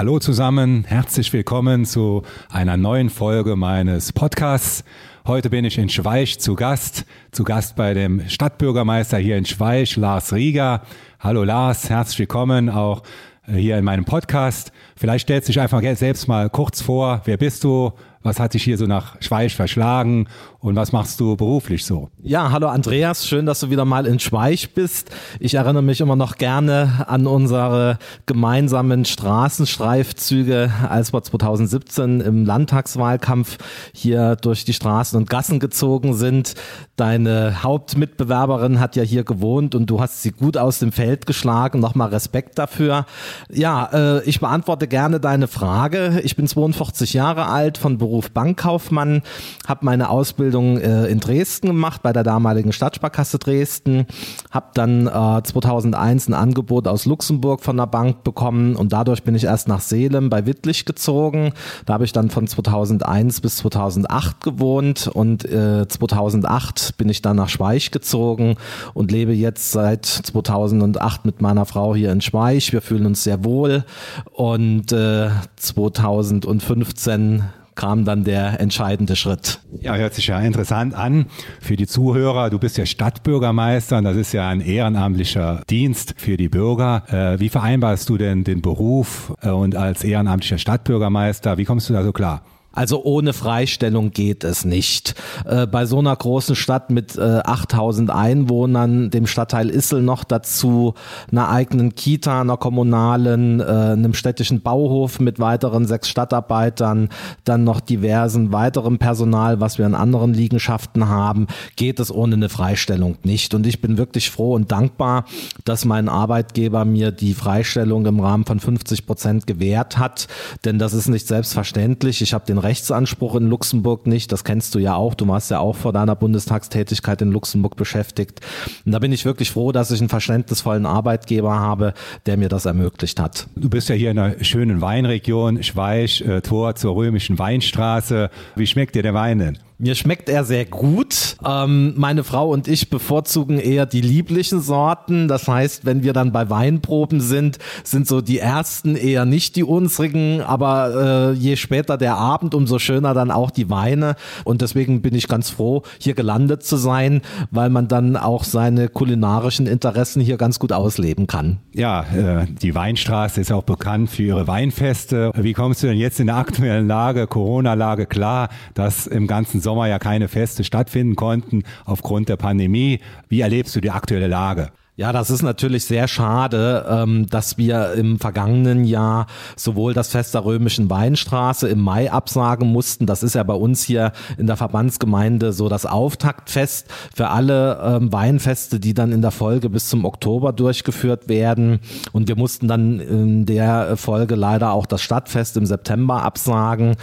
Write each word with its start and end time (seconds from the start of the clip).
Hallo 0.00 0.18
zusammen, 0.18 0.84
herzlich 0.88 1.30
willkommen 1.34 1.84
zu 1.84 2.22
einer 2.48 2.78
neuen 2.78 3.10
Folge 3.10 3.54
meines 3.54 4.14
Podcasts. 4.14 4.82
Heute 5.26 5.50
bin 5.50 5.66
ich 5.66 5.76
in 5.76 5.90
Schweich 5.90 6.40
zu 6.40 6.54
Gast, 6.54 7.04
zu 7.32 7.44
Gast 7.44 7.76
bei 7.76 7.92
dem 7.92 8.26
Stadtbürgermeister 8.26 9.18
hier 9.18 9.36
in 9.36 9.44
Schweich, 9.44 9.96
Lars 9.96 10.32
Rieger. 10.32 10.80
Hallo 11.18 11.44
Lars, 11.44 11.90
herzlich 11.90 12.20
willkommen 12.20 12.70
auch 12.70 13.02
äh, 13.46 13.56
hier 13.56 13.76
in 13.76 13.84
meinem 13.84 14.06
Podcast. 14.06 14.72
Vielleicht 14.96 15.24
stellst 15.24 15.50
du 15.50 15.52
dich 15.52 15.60
einfach 15.60 15.82
selbst 15.96 16.28
mal 16.28 16.48
kurz 16.48 16.80
vor. 16.80 17.20
Wer 17.26 17.36
bist 17.36 17.62
du? 17.62 17.92
Was 18.22 18.38
hat 18.38 18.52
dich 18.52 18.64
hier 18.64 18.76
so 18.76 18.84
nach 18.84 19.16
Schweich 19.22 19.56
verschlagen 19.56 20.28
und 20.58 20.76
was 20.76 20.92
machst 20.92 21.18
du 21.20 21.36
beruflich 21.36 21.86
so? 21.86 22.10
Ja, 22.22 22.50
hallo 22.50 22.68
Andreas, 22.68 23.26
schön, 23.26 23.46
dass 23.46 23.60
du 23.60 23.70
wieder 23.70 23.86
mal 23.86 24.04
in 24.04 24.18
Schweich 24.18 24.74
bist. 24.74 25.10
Ich 25.38 25.54
erinnere 25.54 25.82
mich 25.82 26.02
immer 26.02 26.16
noch 26.16 26.36
gerne 26.36 27.06
an 27.08 27.26
unsere 27.26 27.98
gemeinsamen 28.26 29.06
Straßenstreifzüge, 29.06 30.70
als 30.86 31.14
wir 31.14 31.22
2017 31.22 32.20
im 32.20 32.44
Landtagswahlkampf 32.44 33.56
hier 33.94 34.36
durch 34.36 34.66
die 34.66 34.74
Straßen 34.74 35.18
und 35.18 35.30
Gassen 35.30 35.58
gezogen 35.58 36.12
sind. 36.12 36.56
Deine 36.96 37.62
Hauptmitbewerberin 37.62 38.80
hat 38.80 38.96
ja 38.96 39.02
hier 39.02 39.24
gewohnt 39.24 39.74
und 39.74 39.88
du 39.88 39.98
hast 39.98 40.20
sie 40.20 40.32
gut 40.32 40.58
aus 40.58 40.78
dem 40.78 40.92
Feld 40.92 41.24
geschlagen. 41.24 41.80
Nochmal 41.80 42.10
Respekt 42.10 42.58
dafür. 42.58 43.06
Ja, 43.50 44.18
äh, 44.18 44.24
ich 44.24 44.40
beantworte 44.40 44.88
gerne 44.88 45.20
deine 45.20 45.48
Frage. 45.48 46.20
Ich 46.22 46.36
bin 46.36 46.46
42 46.46 47.14
Jahre 47.14 47.46
alt, 47.46 47.78
von 47.78 47.96
Beruf 47.96 48.09
Bankkaufmann, 48.34 49.22
habe 49.66 49.84
meine 49.84 50.10
Ausbildung 50.10 50.78
äh, 50.78 51.06
in 51.06 51.20
Dresden 51.20 51.68
gemacht, 51.68 52.02
bei 52.02 52.12
der 52.12 52.24
damaligen 52.24 52.72
Stadtsparkasse 52.72 53.38
Dresden, 53.38 54.06
habe 54.50 54.66
dann 54.74 55.06
äh, 55.06 55.42
2001 55.42 56.28
ein 56.28 56.34
Angebot 56.34 56.88
aus 56.88 57.06
Luxemburg 57.06 57.62
von 57.62 57.76
der 57.76 57.86
Bank 57.86 58.24
bekommen 58.24 58.76
und 58.76 58.92
dadurch 58.92 59.22
bin 59.22 59.34
ich 59.34 59.44
erst 59.44 59.68
nach 59.68 59.80
Seelem 59.80 60.30
bei 60.30 60.46
Wittlich 60.46 60.84
gezogen. 60.84 61.52
Da 61.86 61.94
habe 61.94 62.04
ich 62.04 62.12
dann 62.12 62.30
von 62.30 62.46
2001 62.46 63.40
bis 63.40 63.56
2008 63.58 64.42
gewohnt 64.42 65.08
und 65.08 65.44
äh, 65.44 65.86
2008 65.86 66.96
bin 66.96 67.08
ich 67.08 67.22
dann 67.22 67.36
nach 67.36 67.48
Schweich 67.48 67.90
gezogen 67.90 68.56
und 68.94 69.12
lebe 69.12 69.32
jetzt 69.32 69.72
seit 69.72 70.06
2008 70.06 71.24
mit 71.24 71.40
meiner 71.40 71.66
Frau 71.66 71.94
hier 71.94 72.12
in 72.12 72.20
Schweich. 72.20 72.72
Wir 72.72 72.82
fühlen 72.82 73.06
uns 73.06 73.24
sehr 73.24 73.44
wohl 73.44 73.84
und 74.32 74.92
äh, 74.92 75.30
2015 75.56 77.44
kam 77.80 78.04
dann 78.04 78.24
der 78.24 78.60
entscheidende 78.60 79.16
Schritt. 79.16 79.60
Ja, 79.80 79.94
hört 79.94 80.12
sich 80.12 80.26
ja 80.26 80.38
interessant 80.38 80.94
an 80.94 81.26
für 81.62 81.76
die 81.76 81.86
Zuhörer. 81.86 82.50
Du 82.50 82.58
bist 82.58 82.76
ja 82.76 82.84
Stadtbürgermeister 82.84 83.96
und 83.96 84.04
das 84.04 84.18
ist 84.18 84.32
ja 84.34 84.50
ein 84.50 84.60
ehrenamtlicher 84.60 85.62
Dienst 85.70 86.14
für 86.18 86.36
die 86.36 86.50
Bürger. 86.50 87.04
Äh, 87.08 87.40
wie 87.40 87.48
vereinbarst 87.48 88.06
du 88.10 88.18
denn 88.18 88.44
den 88.44 88.60
Beruf 88.60 89.32
äh, 89.40 89.48
und 89.48 89.76
als 89.76 90.04
ehrenamtlicher 90.04 90.58
Stadtbürgermeister, 90.58 91.56
wie 91.56 91.64
kommst 91.64 91.88
du 91.88 91.94
da 91.94 92.04
so 92.04 92.12
klar? 92.12 92.42
Also 92.72 93.02
ohne 93.02 93.32
Freistellung 93.32 94.12
geht 94.12 94.44
es 94.44 94.64
nicht. 94.64 95.14
Äh, 95.44 95.66
bei 95.66 95.86
so 95.86 95.98
einer 95.98 96.14
großen 96.14 96.54
Stadt 96.54 96.90
mit 96.90 97.16
äh, 97.16 97.40
8000 97.44 98.10
Einwohnern, 98.10 99.10
dem 99.10 99.26
Stadtteil 99.26 99.70
Issel 99.70 100.02
noch 100.02 100.22
dazu, 100.22 100.94
einer 101.32 101.48
eigenen 101.48 101.96
Kita, 101.96 102.40
einer 102.40 102.56
kommunalen, 102.56 103.58
äh, 103.58 103.64
einem 103.64 104.14
städtischen 104.14 104.60
Bauhof 104.60 105.18
mit 105.18 105.40
weiteren 105.40 105.84
sechs 105.84 106.08
Stadtarbeitern, 106.08 107.08
dann 107.44 107.64
noch 107.64 107.80
diversen 107.80 108.52
weiteren 108.52 108.98
Personal, 108.98 109.60
was 109.60 109.78
wir 109.78 109.86
in 109.86 109.96
anderen 109.96 110.32
Liegenschaften 110.32 111.08
haben, 111.08 111.48
geht 111.74 111.98
es 111.98 112.14
ohne 112.14 112.36
eine 112.36 112.48
Freistellung 112.48 113.16
nicht. 113.24 113.52
Und 113.52 113.66
ich 113.66 113.80
bin 113.80 113.98
wirklich 113.98 114.30
froh 114.30 114.54
und 114.54 114.70
dankbar, 114.70 115.24
dass 115.64 115.84
mein 115.84 116.08
Arbeitgeber 116.08 116.84
mir 116.84 117.10
die 117.10 117.34
Freistellung 117.34 118.06
im 118.06 118.20
Rahmen 118.20 118.44
von 118.44 118.60
50 118.60 119.06
Prozent 119.06 119.48
gewährt 119.48 119.98
hat, 119.98 120.28
denn 120.64 120.78
das 120.78 120.92
ist 120.92 121.08
nicht 121.08 121.26
selbstverständlich. 121.26 122.22
Ich 122.22 122.32
habe 122.32 122.46
den 122.46 122.59
Rechtsanspruch 122.60 123.34
in 123.34 123.48
Luxemburg 123.48 124.06
nicht. 124.06 124.30
Das 124.32 124.44
kennst 124.44 124.74
du 124.74 124.78
ja 124.78 124.94
auch. 124.94 125.14
Du 125.14 125.26
warst 125.26 125.50
ja 125.50 125.58
auch 125.58 125.76
vor 125.76 125.92
deiner 125.92 126.14
Bundestagstätigkeit 126.14 127.20
in 127.22 127.32
Luxemburg 127.32 127.76
beschäftigt. 127.76 128.40
Und 128.86 128.92
da 128.92 128.98
bin 128.98 129.12
ich 129.12 129.24
wirklich 129.24 129.50
froh, 129.50 129.72
dass 129.72 129.90
ich 129.90 130.00
einen 130.00 130.08
verständnisvollen 130.08 130.86
Arbeitgeber 130.86 131.58
habe, 131.58 131.94
der 132.26 132.36
mir 132.36 132.48
das 132.48 132.66
ermöglicht 132.66 133.20
hat. 133.20 133.48
Du 133.56 133.68
bist 133.68 133.88
ja 133.88 133.94
hier 133.94 134.10
in 134.10 134.18
einer 134.18 134.44
schönen 134.44 134.80
Weinregion, 134.80 135.62
Schweich, 135.62 136.20
äh, 136.22 136.40
Tor 136.40 136.74
zur 136.76 136.94
römischen 136.94 137.38
Weinstraße. 137.38 138.30
Wie 138.56 138.66
schmeckt 138.66 138.94
dir 138.94 139.02
der 139.02 139.14
Wein 139.14 139.38
denn? 139.38 139.58
Mir 139.82 139.94
schmeckt 139.94 140.28
er 140.28 140.44
sehr 140.44 140.66
gut. 140.66 141.38
Ähm, 141.42 141.94
meine 141.96 142.22
Frau 142.22 142.50
und 142.50 142.68
ich 142.68 142.90
bevorzugen 142.90 143.58
eher 143.58 143.86
die 143.86 144.02
lieblichen 144.02 144.60
Sorten. 144.60 145.26
Das 145.26 145.48
heißt, 145.48 145.86
wenn 145.86 146.02
wir 146.02 146.12
dann 146.12 146.32
bei 146.32 146.50
Weinproben 146.50 147.22
sind, 147.22 147.56
sind 147.82 148.06
so 148.06 148.20
die 148.20 148.40
ersten 148.40 148.94
eher 148.94 149.24
nicht 149.24 149.56
die 149.56 149.64
unsrigen, 149.64 150.42
aber 150.42 151.30
äh, 151.30 151.32
je 151.32 151.56
später 151.56 151.96
der 151.96 152.16
Abend, 152.16 152.54
umso 152.54 152.78
schöner 152.78 153.14
dann 153.14 153.30
auch 153.30 153.50
die 153.50 153.70
Weine. 153.70 154.16
Und 154.44 154.60
deswegen 154.60 155.00
bin 155.00 155.14
ich 155.14 155.28
ganz 155.28 155.48
froh, 155.48 155.82
hier 155.98 156.12
gelandet 156.12 156.62
zu 156.62 156.76
sein, 156.76 157.22
weil 157.50 157.70
man 157.70 157.88
dann 157.88 158.18
auch 158.18 158.44
seine 158.44 158.90
kulinarischen 158.90 159.66
Interessen 159.66 160.20
hier 160.20 160.36
ganz 160.36 160.58
gut 160.58 160.72
ausleben 160.74 161.26
kann. 161.26 161.56
Ja, 161.72 162.02
äh, 162.02 162.46
die 162.60 162.74
Weinstraße 162.74 163.40
ist 163.40 163.50
auch 163.50 163.64
bekannt 163.64 164.10
für 164.10 164.24
ihre 164.24 164.46
Weinfeste. 164.46 165.30
Wie 165.34 165.54
kommst 165.54 165.82
du 165.82 165.86
denn 165.86 165.96
jetzt 165.96 166.20
in 166.20 166.26
der 166.26 166.36
aktuellen 166.36 166.86
Lage, 166.86 167.26
Corona-Lage 167.26 168.04
klar, 168.04 168.50
dass 168.74 169.06
im 169.06 169.26
ganzen 169.26 169.62
Sommer 169.70 169.86
ja 169.86 170.00
keine 170.00 170.26
Feste 170.26 170.64
stattfinden 170.64 171.14
konnten 171.14 171.62
aufgrund 171.84 172.28
der 172.28 172.36
Pandemie. 172.36 172.98
Wie 173.28 173.40
erlebst 173.40 173.76
du 173.76 173.80
die 173.80 173.92
aktuelle 173.92 174.26
Lage? 174.26 174.72
Ja, 174.96 175.12
das 175.12 175.30
ist 175.30 175.42
natürlich 175.42 175.84
sehr 175.84 176.08
schade, 176.08 176.84
ähm, 176.90 177.26
dass 177.30 177.56
wir 177.56 177.92
im 177.92 178.18
vergangenen 178.18 178.84
Jahr 178.84 179.28
sowohl 179.54 179.94
das 179.94 180.08
Fest 180.08 180.34
der 180.34 180.44
römischen 180.44 180.90
Weinstraße 180.90 181.68
im 181.68 181.78
Mai 181.78 182.10
absagen 182.10 182.72
mussten. 182.72 183.06
Das 183.06 183.22
ist 183.22 183.36
ja 183.36 183.44
bei 183.44 183.54
uns 183.54 183.84
hier 183.84 184.10
in 184.38 184.48
der 184.48 184.56
Verbandsgemeinde 184.56 185.52
so 185.52 185.68
das 185.68 185.86
Auftaktfest 185.86 186.88
für 187.14 187.28
alle 187.28 187.80
ähm, 187.80 188.12
Weinfeste, 188.12 188.80
die 188.80 188.92
dann 188.92 189.12
in 189.12 189.22
der 189.22 189.30
Folge 189.30 189.70
bis 189.70 189.88
zum 189.88 190.04
Oktober 190.04 190.52
durchgeführt 190.52 191.28
werden. 191.28 191.78
Und 192.10 192.26
wir 192.26 192.36
mussten 192.36 192.66
dann 192.66 192.98
in 192.98 193.46
der 193.46 193.96
Folge 193.96 194.34
leider 194.34 194.72
auch 194.72 194.86
das 194.86 195.00
Stadtfest 195.00 195.56
im 195.56 195.64
September 195.64 196.24
absagen. 196.24 196.96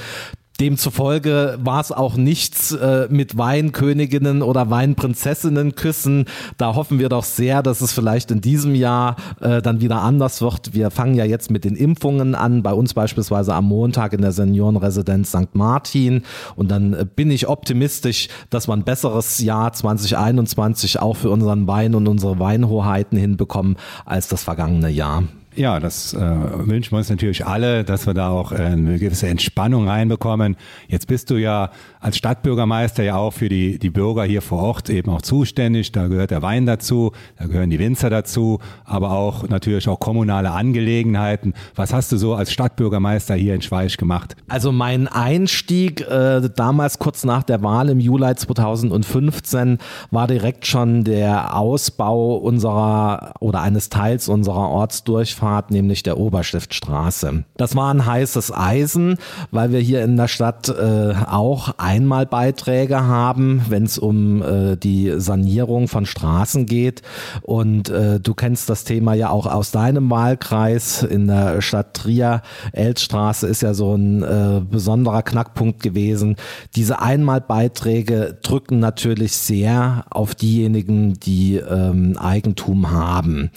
Demzufolge 0.59 1.57
war 1.61 1.81
es 1.81 1.91
auch 1.91 2.15
nichts 2.15 2.71
äh, 2.71 3.07
mit 3.09 3.37
Weinköniginnen 3.37 4.41
oder 4.41 4.69
Weinprinzessinnen 4.69 5.75
küssen. 5.75 6.25
Da 6.57 6.75
hoffen 6.75 6.99
wir 6.99 7.09
doch 7.09 7.23
sehr, 7.23 7.61
dass 7.61 7.81
es 7.81 7.93
vielleicht 7.93 8.31
in 8.31 8.41
diesem 8.41 8.73
Jahr 8.73 9.17
äh, 9.39 9.61
dann 9.61 9.81
wieder 9.81 10.01
anders 10.01 10.41
wird. 10.41 10.73
Wir 10.73 10.89
fangen 10.89 11.15
ja 11.15 11.25
jetzt 11.25 11.51
mit 11.51 11.63
den 11.63 11.75
Impfungen 11.75 12.33
an, 12.35 12.63
bei 12.63 12.73
uns 12.73 12.93
beispielsweise 12.93 13.53
am 13.53 13.65
Montag 13.65 14.13
in 14.13 14.21
der 14.21 14.31
Seniorenresidenz 14.31 15.29
St. 15.29 15.53
Martin. 15.53 16.23
Und 16.55 16.71
dann 16.71 16.93
äh, 16.93 17.05
bin 17.05 17.29
ich 17.29 17.47
optimistisch, 17.47 18.27
dass 18.49 18.67
wir 18.67 18.73
ein 18.73 18.83
besseres 18.83 19.39
Jahr 19.39 19.73
2021 19.73 20.99
auch 20.99 21.15
für 21.17 21.29
unseren 21.29 21.67
Wein 21.67 21.93
und 21.95 22.07
unsere 22.07 22.39
Weinhoheiten 22.39 23.17
hinbekommen 23.17 23.77
als 24.05 24.27
das 24.27 24.43
vergangene 24.43 24.89
Jahr. 24.89 25.23
Ja, 25.57 25.79
das 25.79 26.13
äh, 26.13 26.19
wünschen 26.19 26.91
wir 26.91 26.99
uns 26.99 27.09
natürlich 27.09 27.47
alle, 27.47 27.83
dass 27.83 28.05
wir 28.05 28.13
da 28.13 28.29
auch 28.29 28.51
äh, 28.51 28.57
eine 28.57 28.99
gewisse 28.99 29.27
Entspannung 29.27 29.87
reinbekommen. 29.87 30.55
Jetzt 30.87 31.07
bist 31.07 31.31
du 31.31 31.37
ja 31.37 31.71
als 31.99 32.15
Stadtbürgermeister 32.17 33.01
ja 33.03 33.15
auch 33.15 33.33
für 33.33 33.49
die, 33.49 33.79
die 33.79 33.89
Bürger 33.89 34.23
hier 34.23 34.43
vor 34.43 34.61
Ort 34.61 34.91
eben 34.91 35.09
auch 35.09 35.23
zuständig. 35.23 35.91
Da 35.91 36.09
gehört 36.09 36.29
der 36.29 36.43
Wein 36.43 36.67
dazu, 36.67 37.11
da 37.39 37.47
gehören 37.47 37.71
die 37.71 37.79
Winzer 37.79 38.11
dazu, 38.11 38.59
aber 38.85 39.09
auch 39.09 39.49
natürlich 39.49 39.89
auch 39.89 39.99
kommunale 39.99 40.51
Angelegenheiten. 40.51 41.55
Was 41.73 41.91
hast 41.91 42.11
du 42.11 42.17
so 42.17 42.35
als 42.35 42.51
Stadtbürgermeister 42.51 43.33
hier 43.33 43.55
in 43.55 43.63
Schweich 43.63 43.97
gemacht? 43.97 44.35
Also 44.49 44.71
mein 44.71 45.07
Einstieg 45.07 46.01
äh, 46.01 46.51
damals 46.55 46.99
kurz 46.99 47.23
nach 47.23 47.41
der 47.41 47.63
Wahl 47.63 47.89
im 47.89 47.99
Juli 47.99 48.35
2015 48.35 49.79
war 50.11 50.27
direkt 50.27 50.67
schon 50.67 51.03
der 51.03 51.57
Ausbau 51.57 52.35
unserer 52.35 53.33
oder 53.39 53.61
eines 53.61 53.89
Teils 53.89 54.29
unserer 54.29 54.69
Ortsdurchfahrt 54.69 55.46
Durchfahrt, 55.47 55.71
nämlich 55.71 56.03
der 56.03 56.17
Oberstiftstraße. 56.17 57.45
Das 57.55 57.75
war 57.75 57.93
ein 57.93 58.05
heißes 58.05 58.53
Eisen, 58.53 59.17
weil 59.51 59.71
wir 59.71 59.79
hier 59.79 60.03
in 60.03 60.17
der 60.17 60.27
Stadt 60.27 60.67
äh, 60.67 61.13
auch 61.25 61.75
Einmalbeiträge 61.77 63.05
haben, 63.05 63.61
wenn 63.69 63.83
es 63.83 63.97
um 63.97 64.41
äh, 64.41 64.75
die 64.75 65.13
Sanierung 65.17 65.87
von 65.87 66.05
Straßen 66.05 66.65
geht. 66.65 67.01
Und 67.41 67.89
äh, 67.89 68.19
du 68.19 68.33
kennst 68.33 68.69
das 68.69 68.83
Thema 68.83 69.13
ja 69.13 69.29
auch 69.29 69.45
aus 69.45 69.71
deinem 69.71 70.09
Wahlkreis 70.09 71.03
in 71.03 71.27
der 71.27 71.61
Stadt 71.61 71.93
Trier. 71.93 72.41
Elststraße 72.73 73.47
ist 73.47 73.61
ja 73.61 73.73
so 73.73 73.95
ein 73.95 74.23
äh, 74.23 74.61
besonderer 74.69 75.23
Knackpunkt 75.23 75.81
gewesen. 75.81 76.35
Diese 76.75 76.99
Einmalbeiträge 76.99 78.37
drücken 78.41 78.79
natürlich 78.79 79.37
sehr 79.37 80.05
auf 80.09 80.35
diejenigen, 80.35 81.13
die 81.13 81.55
ähm, 81.55 82.17
Eigentum 82.17 82.91
haben. 82.91 83.51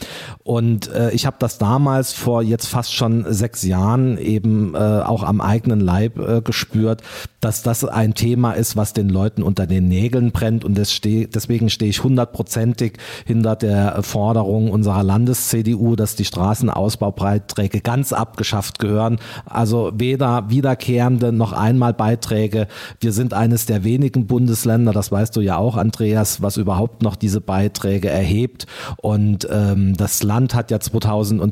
Und 0.45 0.93
äh, 0.93 1.11
ich 1.11 1.27
habe 1.27 1.37
das 1.41 1.59
damals 1.59 1.70
damals 1.71 2.13
vor 2.13 2.43
jetzt 2.43 2.67
fast 2.67 2.93
schon 2.93 3.25
sechs 3.33 3.63
Jahren 3.63 4.19
eben 4.19 4.75
äh, 4.75 4.79
auch 4.79 5.23
am 5.23 5.41
eigenen 5.41 5.79
Leib 5.79 6.19
äh, 6.19 6.41
gespürt, 6.43 7.01
dass 7.41 7.63
das 7.63 7.85
ein 7.85 8.15
Thema 8.15 8.53
ist, 8.53 8.77
was 8.77 8.93
den 8.93 9.09
Leuten 9.09 9.45
unter 9.45 9.69
den 9.69 9.87
Nägeln 9.87 10.33
brennt 10.33 10.65
und 10.65 10.77
deswegen 10.77 11.71
stehe 11.71 11.91
ich 11.91 12.03
hundertprozentig 12.03 12.95
hinter 13.25 13.55
der 13.55 14.03
Forderung 14.03 14.73
unserer 14.73 15.05
Landes-CDU, 15.05 15.95
dass 15.95 16.17
die 16.17 16.25
Straßenausbaubeiträge 16.25 17.81
ganz 17.81 18.13
abgeschafft 18.13 18.81
gehören. 18.81 19.21
Also 19.47 19.93
weder 19.95 20.51
wiederkehrende 20.51 21.31
noch 21.31 21.53
einmal 21.53 21.95
Beiträge. 21.95 22.67
Wir 22.99 23.13
sind 23.13 23.33
eines 23.33 23.67
der 23.67 23.85
wenigen 23.85 24.27
Bundesländer, 24.27 24.93
das 24.93 25.13
weißt 25.13 25.37
du 25.37 25.41
ja 25.41 25.57
auch, 25.57 25.77
Andreas, 25.77 26.43
was 26.43 26.57
überhaupt 26.57 27.03
noch 27.03 27.15
diese 27.15 27.41
Beiträge 27.41 28.09
erhebt. 28.11 28.67
Und 28.97 29.47
ähm, 29.51 29.97
das 29.97 30.25
Land 30.25 30.57
hat 30.57 30.73
ja 30.73 30.81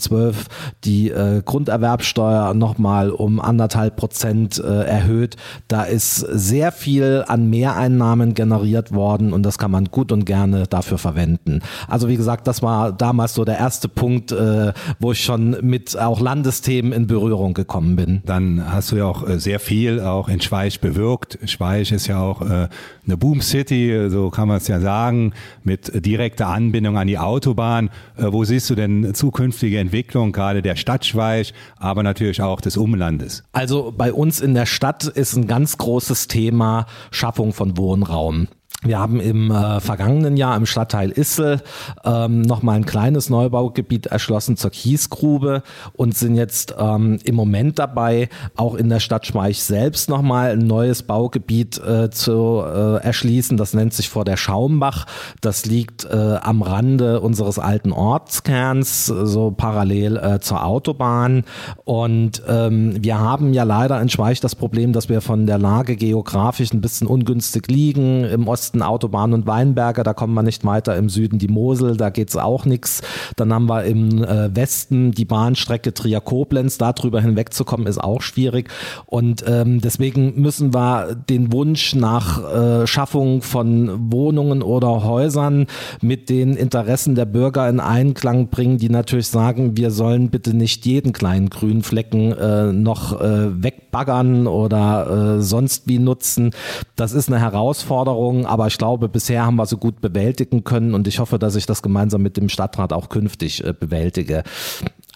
2012 0.09 0.47
die 0.85 1.11
äh, 1.11 1.43
Grunderwerbsteuer 1.45 2.55
nochmal 2.55 3.11
um 3.11 3.41
anderthalb 3.41 3.97
Prozent 3.97 4.59
äh, 4.59 4.85
erhöht. 4.85 5.37
Da 5.69 5.85
ist 5.85 6.17
sehr 6.17 6.73
viel 6.73 7.25
an 7.27 7.49
Mehreinnahmen 7.51 8.35
generiert 8.35 8.93
worden 8.93 9.33
und 9.33 9.43
das 9.43 9.59
kann 9.59 9.71
man 9.71 9.87
gut 9.87 10.13
und 10.13 10.25
gerne 10.25 10.67
dafür 10.67 10.99
verwenden. 10.99 11.61
Also 11.87 12.09
wie 12.09 12.17
gesagt, 12.17 12.47
das 12.47 12.63
war 12.63 12.93
damals 12.93 13.35
so 13.35 13.45
der 13.45 13.59
erste 13.59 13.89
Punkt, 13.89 14.33
äh, 14.33 14.73
wo 14.99 15.13
ich 15.13 15.23
schon 15.23 15.57
mit 15.63 15.99
auch 15.99 16.21
Landesthemen 16.21 16.93
in 16.93 17.07
Berührung 17.07 17.55
gekommen 17.55 17.97
bin. 17.97 18.23
Dann 18.25 18.73
hast 18.73 18.93
du 18.93 18.97
ja 18.97 19.05
auch 19.05 19.29
äh, 19.29 19.39
sehr 19.39 19.61
viel 19.61 20.01
auch 20.01 20.29
in 20.29 20.41
Schweich 20.41 20.81
bewirkt. 20.81 21.39
Schweich 21.45 21.93
ist 21.93 22.07
ja 22.07 22.21
auch 22.21 22.43
äh, 22.43 22.69
eine 23.07 23.17
Boom 23.17 23.41
City, 23.41 24.09
so 24.09 24.31
kann 24.31 24.49
man 24.49 24.59
es 24.59 24.69
ja 24.69 24.81
sagen, 24.81 25.33
mit 25.65 26.05
direkter 26.05 26.49
Anbindung 26.49 26.99
an 26.99 27.07
die 27.07 27.19
Autobahn. 27.19 27.91
Äh, 28.17 28.33
wo 28.33 28.45
siehst 28.45 28.69
du 28.71 28.75
denn 28.75 29.15
zukünftige 29.15 29.79
Entwicklung 29.99 30.31
gerade 30.31 30.63
der 30.63 30.77
Stadt 30.77 31.05
aber 31.77 32.05
natürlich 32.05 32.41
auch 32.41 32.61
des 32.61 32.77
Umlandes? 32.77 33.43
Also 33.51 33.93
bei 33.97 34.13
uns 34.13 34.41
in 34.41 34.55
der 34.55 34.65
Stadt 34.65 35.03
ist 35.05 35.35
ein 35.35 35.49
ganz 35.49 35.77
großes 35.77 36.29
Thema 36.29 36.87
Schaffung 37.11 37.53
von 37.53 37.77
Wohnraum. 37.77 38.47
Wir 38.85 39.01
haben 39.01 39.19
im 39.19 39.51
äh, 39.51 39.81
vergangenen 39.81 40.37
Jahr 40.37 40.57
im 40.57 40.65
Stadtteil 40.65 41.11
Issel 41.11 41.61
ähm, 42.05 42.43
nochmal 42.43 42.77
ein 42.77 42.87
kleines 42.87 43.29
Neubaugebiet 43.29 44.07
erschlossen 44.07 44.57
zur 44.57 44.71
Kiesgrube 44.71 45.65
und 45.95 46.17
sind 46.17 46.37
jetzt 46.37 46.77
ähm, 46.79 47.19
im 47.25 47.35
Moment 47.35 47.81
dabei, 47.81 48.29
auch 48.55 48.77
in 48.77 48.89
der 48.89 49.01
Stadt 49.01 49.27
Schweich 49.27 49.65
selbst 49.65 50.09
nochmal 50.09 50.53
ein 50.53 50.61
neues 50.61 51.03
Baugebiet 51.03 51.77
äh, 51.79 52.11
zu 52.11 52.63
äh, 52.65 53.03
erschließen. 53.03 53.57
Das 53.57 53.75
nennt 53.75 53.95
sich 53.95 54.09
vor 54.09 54.25
der 54.25 54.37
Schaumbach. 54.37 55.07
Das 55.41 55.67
liegt 55.67 56.05
äh, 56.05 56.37
am 56.41 56.63
Rande 56.63 57.21
unseres 57.21 57.59
alten 57.59 57.91
Ortskerns, 57.91 59.07
so 59.07 59.51
parallel 59.51 60.19
äh, 60.19 60.39
zur 60.39 60.65
Autobahn. 60.65 61.43
Und 61.85 62.45
ähm, 62.47 63.03
wir 63.03 63.19
haben 63.19 63.53
ja 63.53 63.65
leider 63.65 64.01
in 64.01 64.09
Schweich 64.09 64.39
das 64.39 64.55
Problem, 64.55 64.93
dass 64.93 65.09
wir 65.09 65.21
von 65.21 65.47
der 65.47 65.59
Lage 65.59 65.97
geografisch 65.97 66.73
ein 66.73 66.81
bisschen 66.81 67.09
ungünstig 67.09 67.67
liegen. 67.67 68.23
Im 68.23 68.47
Osten 68.47 68.68
Osten 68.69 68.83
Autobahn 68.83 69.33
und 69.33 69.47
Weinberger, 69.47 70.03
da 70.03 70.13
kommen 70.13 70.35
wir 70.35 70.43
nicht 70.43 70.63
weiter. 70.63 70.95
Im 70.95 71.09
Süden 71.09 71.39
die 71.39 71.49
Mosel, 71.49 71.97
da 71.97 72.11
geht's 72.11 72.37
auch 72.37 72.67
nichts. 72.67 73.01
Dann 73.37 73.55
haben 73.55 73.67
wir 73.67 73.85
im 73.85 74.23
äh, 74.23 74.55
Westen 74.55 75.13
die 75.13 75.25
Bahnstrecke 75.25 75.95
Trier-Koblenz. 75.95 76.77
Darüber 76.77 77.23
hinwegzukommen 77.23 77.87
ist 77.87 77.97
auch 77.97 78.21
schwierig. 78.21 78.69
Und 79.07 79.43
ähm, 79.47 79.81
deswegen 79.81 80.39
müssen 80.39 80.75
wir 80.75 81.15
den 81.15 81.51
Wunsch 81.51 81.95
nach 81.95 82.83
äh, 82.83 82.87
Schaffung 82.87 83.41
von 83.41 84.13
Wohnungen 84.13 84.61
oder 84.61 85.03
Häusern 85.03 85.67
mit 86.03 86.29
den 86.29 86.55
Interessen 86.55 87.15
der 87.15 87.25
Bürger 87.25 87.71
in 87.71 87.81
Einklang 87.81 88.49
bringen, 88.49 88.77
die 88.77 88.91
natürlich 88.91 89.29
sagen, 89.29 89.79
wir 89.79 89.91
sollen 89.91 90.29
bitte 90.29 90.53
nicht 90.53 90.85
jeden 90.85 91.15
kleinen 91.15 91.49
grünen 91.49 91.83
Flecken 91.83 92.33
äh, 92.33 92.71
noch 92.71 93.19
äh, 93.19 93.63
wegbaggern 93.89 94.47
oder 94.47 95.37
äh, 95.39 95.43
sonst 95.43 95.89
wie 95.89 95.99
nutzen. 95.99 96.51
Das 96.97 97.13
ist 97.13 97.29
eine 97.29 97.41
Herausforderung, 97.41 98.47
aber 98.47 98.59
aber 98.59 98.67
ich 98.67 98.77
glaube, 98.79 99.09
bisher 99.09 99.47
haben 99.47 99.55
wir 99.55 99.67
so 99.67 99.77
gut 99.77 100.01
bewältigen 100.01 100.65
können 100.65 100.95
und 100.95 101.07
ich 101.07 101.21
hoffe, 101.21 101.39
dass 101.39 101.55
ich 101.55 101.65
das 101.65 101.81
gemeinsam 101.81 102.23
mit 102.23 102.37
dem 102.37 102.49
Stadtrat 102.49 102.93
auch 102.93 103.09
künftig 103.09 103.65
äh, 103.65 103.73
bewältige. 103.73 104.43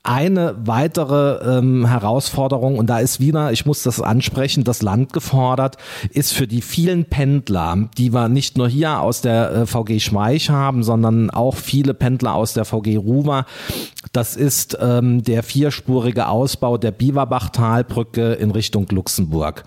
Eine 0.04 0.56
weitere 0.64 1.58
ähm, 1.58 1.86
Herausforderung, 1.86 2.76
und 2.76 2.90
da 2.90 2.98
ist 2.98 3.20
wieder, 3.20 3.52
ich 3.52 3.66
muss 3.66 3.84
das 3.84 4.00
ansprechen, 4.00 4.64
das 4.64 4.82
Land 4.82 5.12
gefordert, 5.12 5.76
ist 6.10 6.32
für 6.32 6.48
die 6.48 6.60
vielen 6.60 7.04
Pendler, 7.04 7.88
die 7.96 8.12
wir 8.12 8.28
nicht 8.28 8.58
nur 8.58 8.68
hier 8.68 8.98
aus 8.98 9.20
der 9.20 9.52
äh, 9.52 9.66
VG 9.66 10.00
Schweich 10.00 10.50
haben, 10.50 10.82
sondern 10.82 11.30
auch 11.30 11.54
viele 11.54 11.94
Pendler 11.94 12.34
aus 12.34 12.52
der 12.52 12.64
VG 12.64 12.96
Ruwer. 12.96 13.46
Das 14.12 14.34
ist 14.34 14.76
ähm, 14.80 15.22
der 15.22 15.44
vierspurige 15.44 16.26
Ausbau 16.26 16.78
der 16.78 16.90
Biberbachtalbrücke 16.90 18.32
in 18.32 18.50
Richtung 18.50 18.88
Luxemburg. 18.90 19.62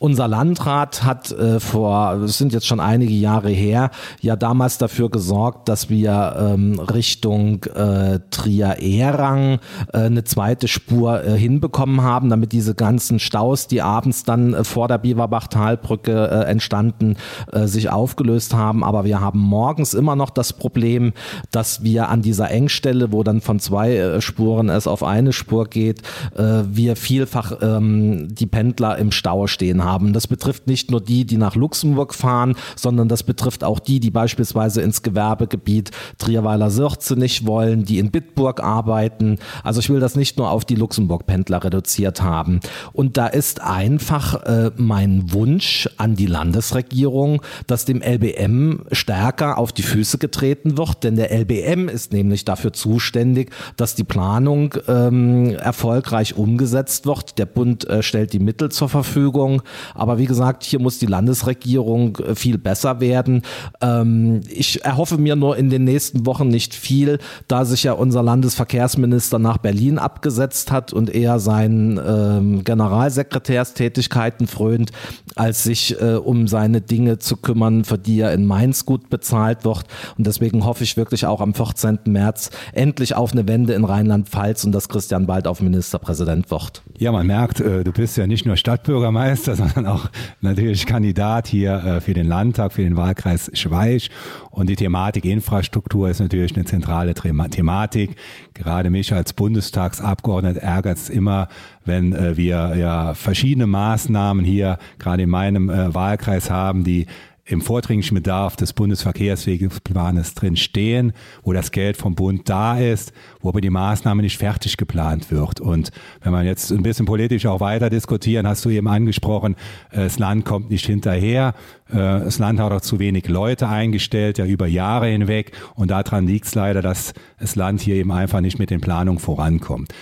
Unser 0.00 0.28
Landrat 0.28 1.04
hat 1.04 1.30
äh, 1.30 1.60
vor, 1.60 2.16
das 2.22 2.38
sind 2.38 2.54
jetzt 2.54 2.66
schon 2.66 2.80
einige 2.80 3.12
Jahre 3.12 3.50
her, 3.50 3.90
ja 4.22 4.34
damals 4.34 4.78
dafür 4.78 5.10
gesorgt, 5.10 5.68
dass 5.68 5.90
wir 5.90 6.36
ähm, 6.38 6.80
Richtung 6.80 7.64
äh, 7.64 8.20
Trier-Ehrang 8.30 9.58
äh, 9.92 9.98
eine 9.98 10.24
zweite 10.24 10.68
Spur 10.68 11.24
äh, 11.24 11.36
hinbekommen 11.36 12.02
haben, 12.02 12.30
damit 12.30 12.52
diese 12.52 12.74
ganzen 12.74 13.18
Staus, 13.18 13.66
die 13.66 13.82
abends 13.82 14.24
dann 14.24 14.54
äh, 14.54 14.64
vor 14.64 14.88
der 14.88 14.98
Biberbach-Talbrücke 14.98 16.28
äh, 16.30 16.50
entstanden, 16.50 17.16
äh, 17.52 17.66
sich 17.66 17.90
aufgelöst 17.90 18.54
haben. 18.54 18.84
Aber 18.84 19.04
wir 19.04 19.20
haben 19.20 19.40
morgens 19.40 19.94
immer 19.94 20.16
noch 20.16 20.30
das 20.30 20.52
Problem, 20.52 21.12
dass 21.50 21.82
wir 21.82 22.08
an 22.08 22.22
dieser 22.22 22.50
Engstelle, 22.50 23.12
wo 23.12 23.22
dann 23.22 23.40
von 23.40 23.60
zwei 23.60 23.96
äh, 23.96 24.20
Spuren 24.20 24.68
es 24.68 24.86
auf 24.86 25.02
eine 25.02 25.32
Spur 25.32 25.66
geht, 25.66 26.02
äh, 26.36 26.62
wir 26.70 26.96
vielfach 26.96 27.52
ähm, 27.62 28.28
die 28.34 28.46
Pendler 28.46 28.98
im 28.98 29.12
Stau 29.12 29.46
stehen 29.46 29.84
haben. 29.84 30.12
Das 30.12 30.26
betrifft 30.26 30.66
nicht 30.66 30.90
nur 30.90 31.00
die, 31.00 31.24
die 31.24 31.36
nach 31.36 31.54
Luxemburg 31.54 32.14
fahren, 32.14 32.56
sondern 32.76 33.08
das 33.08 33.22
betrifft 33.22 33.64
auch 33.64 33.78
die, 33.78 34.00
die 34.00 34.10
beispielsweise 34.10 34.82
ins 34.82 35.02
Gewerbegebiet 35.02 35.90
Trierweiler-Sürze 36.18 37.16
nicht 37.16 37.46
wollen, 37.46 37.84
die 37.84 37.98
in 37.98 38.10
Bitburg 38.10 38.62
arbeiten. 38.62 39.38
Also 39.62 39.80
ich 39.80 39.90
will 39.90 40.00
das 40.00 40.16
nicht 40.16 40.38
nur 40.38 40.50
auf 40.50 40.64
die 40.64 40.74
Luxemburg-Pendler 40.74 41.64
reduziert 41.64 42.22
haben. 42.22 42.60
Und 42.92 43.16
da 43.16 43.26
ist 43.26 43.60
einfach 43.60 44.42
äh, 44.44 44.70
mein 44.76 45.32
Wunsch 45.32 45.88
an 45.96 46.16
die 46.16 46.26
Landesregierung, 46.26 47.42
dass 47.66 47.84
dem 47.84 48.02
LBM 48.02 48.84
stärker 48.92 49.58
auf 49.58 49.72
die 49.72 49.82
Füße 49.82 50.18
getreten 50.18 50.78
wird, 50.78 51.04
denn 51.04 51.16
der 51.16 51.30
LBM 51.32 51.88
ist 51.88 52.12
nämlich 52.12 52.44
dafür 52.44 52.72
zuständig, 52.72 53.50
dass 53.76 53.94
die 53.94 54.04
Planung 54.04 54.74
ähm, 54.88 55.50
erfolgreich 55.54 56.36
umgesetzt 56.36 57.06
wird. 57.06 57.38
Der 57.38 57.46
Bund 57.46 57.88
äh, 57.88 58.02
stellt 58.02 58.32
die 58.32 58.38
Mittel 58.38 58.70
zur 58.70 58.88
Verfügung. 58.88 59.62
Aber 59.94 60.18
wie 60.18 60.26
gesagt, 60.26 60.64
hier 60.64 60.80
muss 60.80 60.98
die 60.98 61.06
Landesregierung 61.06 62.16
äh, 62.16 62.34
viel 62.34 62.58
besser 62.58 63.00
werden. 63.00 63.42
Ähm, 63.80 64.40
ich 64.48 64.84
erhoffe 64.84 65.18
mir 65.18 65.36
nur 65.36 65.56
in 65.56 65.70
den 65.70 65.84
nächsten 65.84 66.26
Wochen 66.26 66.48
nicht 66.48 66.74
viel, 66.74 67.18
da 67.48 67.64
sich 67.64 67.84
ja 67.84 67.92
unser 67.92 68.22
Landesverkehrsminister 68.22 69.38
nach 69.50 69.58
Berlin 69.58 69.98
abgesetzt 69.98 70.70
hat 70.70 70.92
und 70.92 71.12
eher 71.12 71.40
seinen 71.40 71.98
ähm, 71.98 72.62
Generalsekretärstätigkeiten 72.62 74.46
frönt, 74.46 74.92
als 75.34 75.64
sich 75.64 76.00
äh, 76.00 76.14
um 76.14 76.46
seine 76.46 76.80
Dinge 76.80 77.18
zu 77.18 77.36
kümmern, 77.36 77.82
für 77.82 77.98
die 77.98 78.20
er 78.20 78.32
in 78.32 78.46
Mainz 78.46 78.86
gut 78.86 79.10
bezahlt 79.10 79.64
wird. 79.64 79.82
Und 80.16 80.28
deswegen 80.28 80.64
hoffe 80.64 80.84
ich 80.84 80.96
wirklich 80.96 81.26
auch 81.26 81.40
am 81.40 81.52
14. 81.52 81.98
März 82.04 82.50
endlich 82.72 83.16
auf 83.16 83.32
eine 83.32 83.48
Wende 83.48 83.72
in 83.72 83.84
Rheinland-Pfalz 83.84 84.62
und 84.62 84.70
dass 84.70 84.88
Christian 84.88 85.26
bald 85.26 85.48
auf 85.48 85.60
Ministerpräsident 85.60 86.52
wird. 86.52 86.82
Ja, 87.00 87.12
man 87.12 87.26
merkt, 87.26 87.60
äh, 87.60 87.82
du 87.82 87.92
bist 87.92 88.18
ja 88.18 88.26
nicht 88.26 88.44
nur 88.44 88.58
Stadtbürgermeister, 88.58 89.56
sondern 89.56 89.86
auch 89.86 90.10
natürlich 90.42 90.84
Kandidat 90.84 91.46
hier 91.46 91.82
äh, 91.82 92.00
für 92.02 92.12
den 92.12 92.26
Landtag, 92.28 92.74
für 92.74 92.82
den 92.82 92.94
Wahlkreis 92.94 93.50
Schweich. 93.54 94.10
Und 94.50 94.68
die 94.68 94.76
Thematik 94.76 95.24
Infrastruktur 95.24 96.10
ist 96.10 96.20
natürlich 96.20 96.54
eine 96.54 96.66
zentrale 96.66 97.14
Thematik. 97.14 98.16
Gerade 98.52 98.90
mich 98.90 99.14
als 99.14 99.32
Bundestagsabgeordneter 99.32 100.60
ärgert 100.60 100.98
es 100.98 101.08
immer, 101.08 101.48
wenn 101.86 102.12
äh, 102.12 102.36
wir 102.36 102.74
ja 102.76 103.14
verschiedene 103.14 103.66
Maßnahmen 103.66 104.44
hier 104.44 104.76
gerade 104.98 105.22
in 105.22 105.30
meinem 105.30 105.68
Wahlkreis 105.68 106.50
haben, 106.50 106.84
die 106.84 107.06
im 107.50 107.60
vordringlichen 107.60 108.14
Bedarf 108.14 108.56
des 108.56 108.72
Bundesverkehrswegeplanes 108.72 110.34
drin 110.34 110.56
stehen, 110.56 111.12
wo 111.42 111.52
das 111.52 111.72
Geld 111.72 111.96
vom 111.96 112.14
Bund 112.14 112.48
da 112.48 112.78
ist, 112.78 113.12
wo 113.40 113.48
aber 113.48 113.60
die 113.60 113.70
Maßnahme 113.70 114.22
nicht 114.22 114.38
fertig 114.38 114.76
geplant 114.76 115.30
wird. 115.30 115.60
Und 115.60 115.90
wenn 116.22 116.32
man 116.32 116.46
jetzt 116.46 116.70
ein 116.70 116.82
bisschen 116.82 117.06
politisch 117.06 117.46
auch 117.46 117.60
weiter 117.60 117.90
diskutieren, 117.90 118.46
hast 118.46 118.64
du 118.64 118.70
eben 118.70 118.86
angesprochen, 118.86 119.56
äh, 119.90 120.04
das 120.04 120.18
Land 120.18 120.44
kommt 120.44 120.70
nicht 120.70 120.86
hinterher. 120.86 121.54
Äh, 121.88 121.96
das 121.96 122.38
Land 122.38 122.60
hat 122.60 122.72
auch 122.72 122.80
zu 122.80 122.98
wenig 122.98 123.28
Leute 123.28 123.68
eingestellt, 123.68 124.38
ja 124.38 124.44
über 124.44 124.66
Jahre 124.66 125.08
hinweg. 125.08 125.52
Und 125.74 125.90
daran 125.90 126.26
liegt 126.26 126.46
es 126.46 126.54
leider, 126.54 126.82
dass 126.82 127.14
das 127.38 127.56
Land 127.56 127.80
hier 127.80 127.96
eben 127.96 128.12
einfach 128.12 128.40
nicht 128.40 128.58
mit 128.58 128.70
den 128.70 128.80
Planungen 128.80 129.18
vorankommt. 129.18 129.92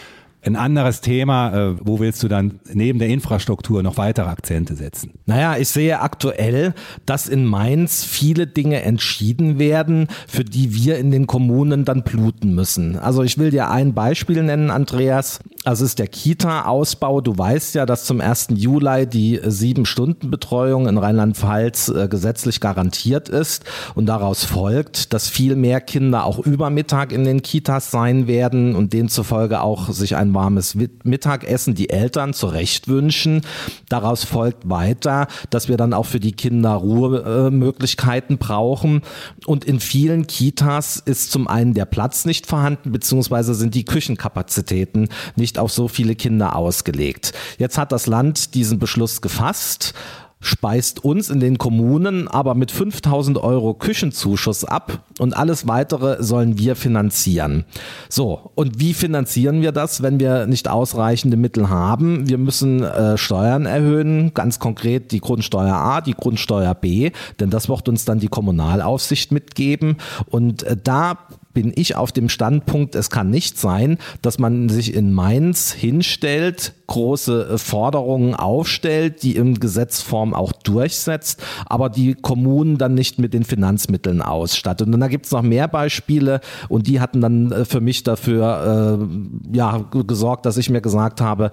Ein 0.41 0.55
anderes 0.55 1.01
Thema, 1.01 1.53
äh, 1.53 1.75
wo 1.83 1.99
willst 1.99 2.23
du 2.23 2.29
dann 2.29 2.61
neben 2.73 3.01
der 3.01 3.09
Infrastruktur 3.09 3.83
noch 3.83 3.97
weitere 3.97 4.29
Akzente 4.29 4.77
setzen? 4.77 5.15
Naja, 5.27 5.57
ich 5.57 5.69
sehe 5.69 6.01
aktuell, 6.01 6.75
dass 7.07 7.27
in 7.27 7.45
Mainz 7.45 8.05
viele 8.05 8.47
Dinge 8.47 8.83
entschieden 8.83 9.59
werden, 9.59 10.07
für 10.29 10.45
die 10.45 10.75
wir 10.75 10.99
in 10.99 11.11
den 11.11 11.27
Kommunen 11.27 11.85
dann 11.85 12.05
bluten 12.05 12.55
müssen. 12.55 12.97
Also 12.97 13.25
ich 13.25 13.37
will 13.37 13.51
dir 13.51 13.69
ein 13.69 13.95
Beispiel 13.95 14.43
nennen, 14.45 14.71
Andreas. 14.71 15.41
Das 15.65 15.81
ist 15.81 15.99
der 15.99 16.07
Kita-Ausbau. 16.07 17.21
Du 17.21 17.37
weißt 17.37 17.75
ja, 17.75 17.85
dass 17.85 18.05
zum 18.05 18.21
1. 18.21 18.49
Juli 18.55 19.07
die 19.07 19.41
Sieben-Stunden-Betreuung 19.45 20.87
in 20.87 20.99
Rheinland-Pfalz 20.99 21.89
äh, 21.89 22.09
gesetzlich 22.09 22.61
garantiert 22.61 23.29
ist 23.29 23.65
und 23.95 24.07
daraus 24.07 24.45
folgt, 24.45 25.13
dass 25.13 25.29
viel 25.29 25.57
mehr 25.57 25.81
Kinder 25.81 26.25
auch 26.25 26.39
über 26.39 26.71
Mittag 26.71 27.13
in 27.13 27.25
den 27.25 27.43
Kitas 27.43 27.91
sein 27.91 28.29
werden 28.29 28.77
und 28.77 28.93
demzufolge 28.93 29.61
auch 29.61 29.91
sich 29.91 30.17
ein 30.17 30.28
warmes 30.35 30.77
Mittagessen 31.05 31.75
die 31.75 31.91
Eltern 31.91 32.35
zu 32.35 32.47
Recht 32.47 32.89
wünschen. 32.89 33.43
Daraus 33.89 34.25
folgt 34.25 34.69
weiter, 34.69 35.29
dass 35.51 35.69
wir 35.69 35.77
dann 35.77 35.93
auch 35.93 36.07
für 36.07 36.21
die 36.21 36.33
Kinder 36.33 36.71
Ruhemöglichkeiten 36.71 38.39
brauchen. 38.39 39.03
Und 39.47 39.65
in 39.65 39.81
vielen 39.81 40.27
Kitas 40.27 40.97
ist 41.05 41.31
zum 41.31 41.49
einen 41.49 41.75
der 41.75 41.87
Platz 41.87 42.25
nicht 42.25 42.47
vorhanden, 42.47 42.93
beziehungsweise 42.93 43.55
sind 43.55 43.75
die 43.75 43.85
Küchenkapazitäten 43.85 45.09
nicht 45.37 45.59
auf 45.59 45.73
so 45.73 45.89
viele 45.89 46.15
Kinder 46.15 46.57
ausgelegt. 46.57 47.33
Jetzt 47.59 47.79
hat 47.79 47.93
das 47.93 48.07
Land 48.07 48.55
diesen 48.55 48.79
Beschluss 48.79 49.21
gefasst 49.21 49.95
speist 50.41 51.05
uns 51.05 51.31
in 51.31 51.41
den 51.41 51.59
Kommunen 51.59 52.29
aber 52.29 52.55
mit 52.55 52.71
5000 52.71 53.39
Euro 53.39 53.75
Küchenzuschuss 53.75 54.65
ab 54.65 55.01
und 55.19 55.37
alles 55.37 55.67
weitere 55.67 56.23
sollen 56.23 56.59
wir 56.59 56.77
finanzieren. 56.77 57.65
So, 58.09 58.53
und 58.55 58.79
wie 58.79 58.95
finanzieren 58.95 59.63
wir 59.63 59.73
das, 59.73 60.03
wenn 60.03 60.21
wir 60.21 60.47
nicht 60.47 60.69
ausreichende 60.69 61.37
Mittel 61.37 61.69
haben? 61.69 62.29
Wir 62.29 62.39
müssen 62.39 62.83
äh, 62.83 63.19
Steuern 63.19 63.67
erhöhen, 63.67 64.33
ganz 64.35 64.59
konkret 64.59 65.13
die 65.13 65.21
Grundsteuer 65.21 65.75
A, 65.75 66.01
die 66.01 66.15
Grundsteuer 66.15 66.75
B, 66.75 67.11
denn 67.41 67.51
das 67.51 67.69
wird 67.69 67.89
uns 67.89 68.05
dann 68.05 68.21
die 68.21 68.29
Kommunalaufsicht 68.29 69.33
mitgeben 69.33 69.97
und 70.27 70.63
äh, 70.63 70.77
da 70.83 71.19
bin 71.59 71.73
ich 71.75 71.97
auf 71.97 72.13
dem 72.13 72.29
Standpunkt, 72.29 72.95
es 72.95 73.11
kann 73.11 73.31
nicht 73.31 73.59
sein, 73.59 73.99
dass 74.23 74.39
man 74.39 74.69
sich 74.69 74.95
in 74.95 75.13
Mainz 75.13 75.73
hinstellt, 75.73 76.73
große 76.87 77.49
äh, 77.55 77.59
Forderungen 77.59 78.37
aufstellt, 78.37 79.25
die 79.25 79.35
im 79.35 79.59
Gesetzform 79.59 80.35
auch 80.35 80.53
durchsetzt, 80.53 81.43
aber 81.67 81.91
die 81.91 82.15
Kommunen 82.15 82.79
dann 82.79 82.95
nicht 82.95 83.19
mit 83.19 83.35
den 83.35 83.43
Finanzmitteln 83.43 84.23
ausstattet. 84.23 84.87
Und 84.87 85.01
da 85.01 85.09
gibt 85.09 85.27
es 85.27 85.33
noch 85.33 85.43
mehr 85.43 85.67
Beispiele 85.67 86.41
und 86.69 86.87
die 86.87 87.01
hatten 87.01 87.21
dann 87.21 87.51
äh, 87.51 87.65
für 87.65 87.81
mich 87.81 88.05
dafür 88.05 89.01
äh, 89.01 89.57
ja, 89.57 89.85
gesorgt, 90.07 90.47
dass 90.47 90.59
ich 90.59 90.71
mir 90.71 90.81
gesagt 90.81 91.21
habe, 91.21 91.51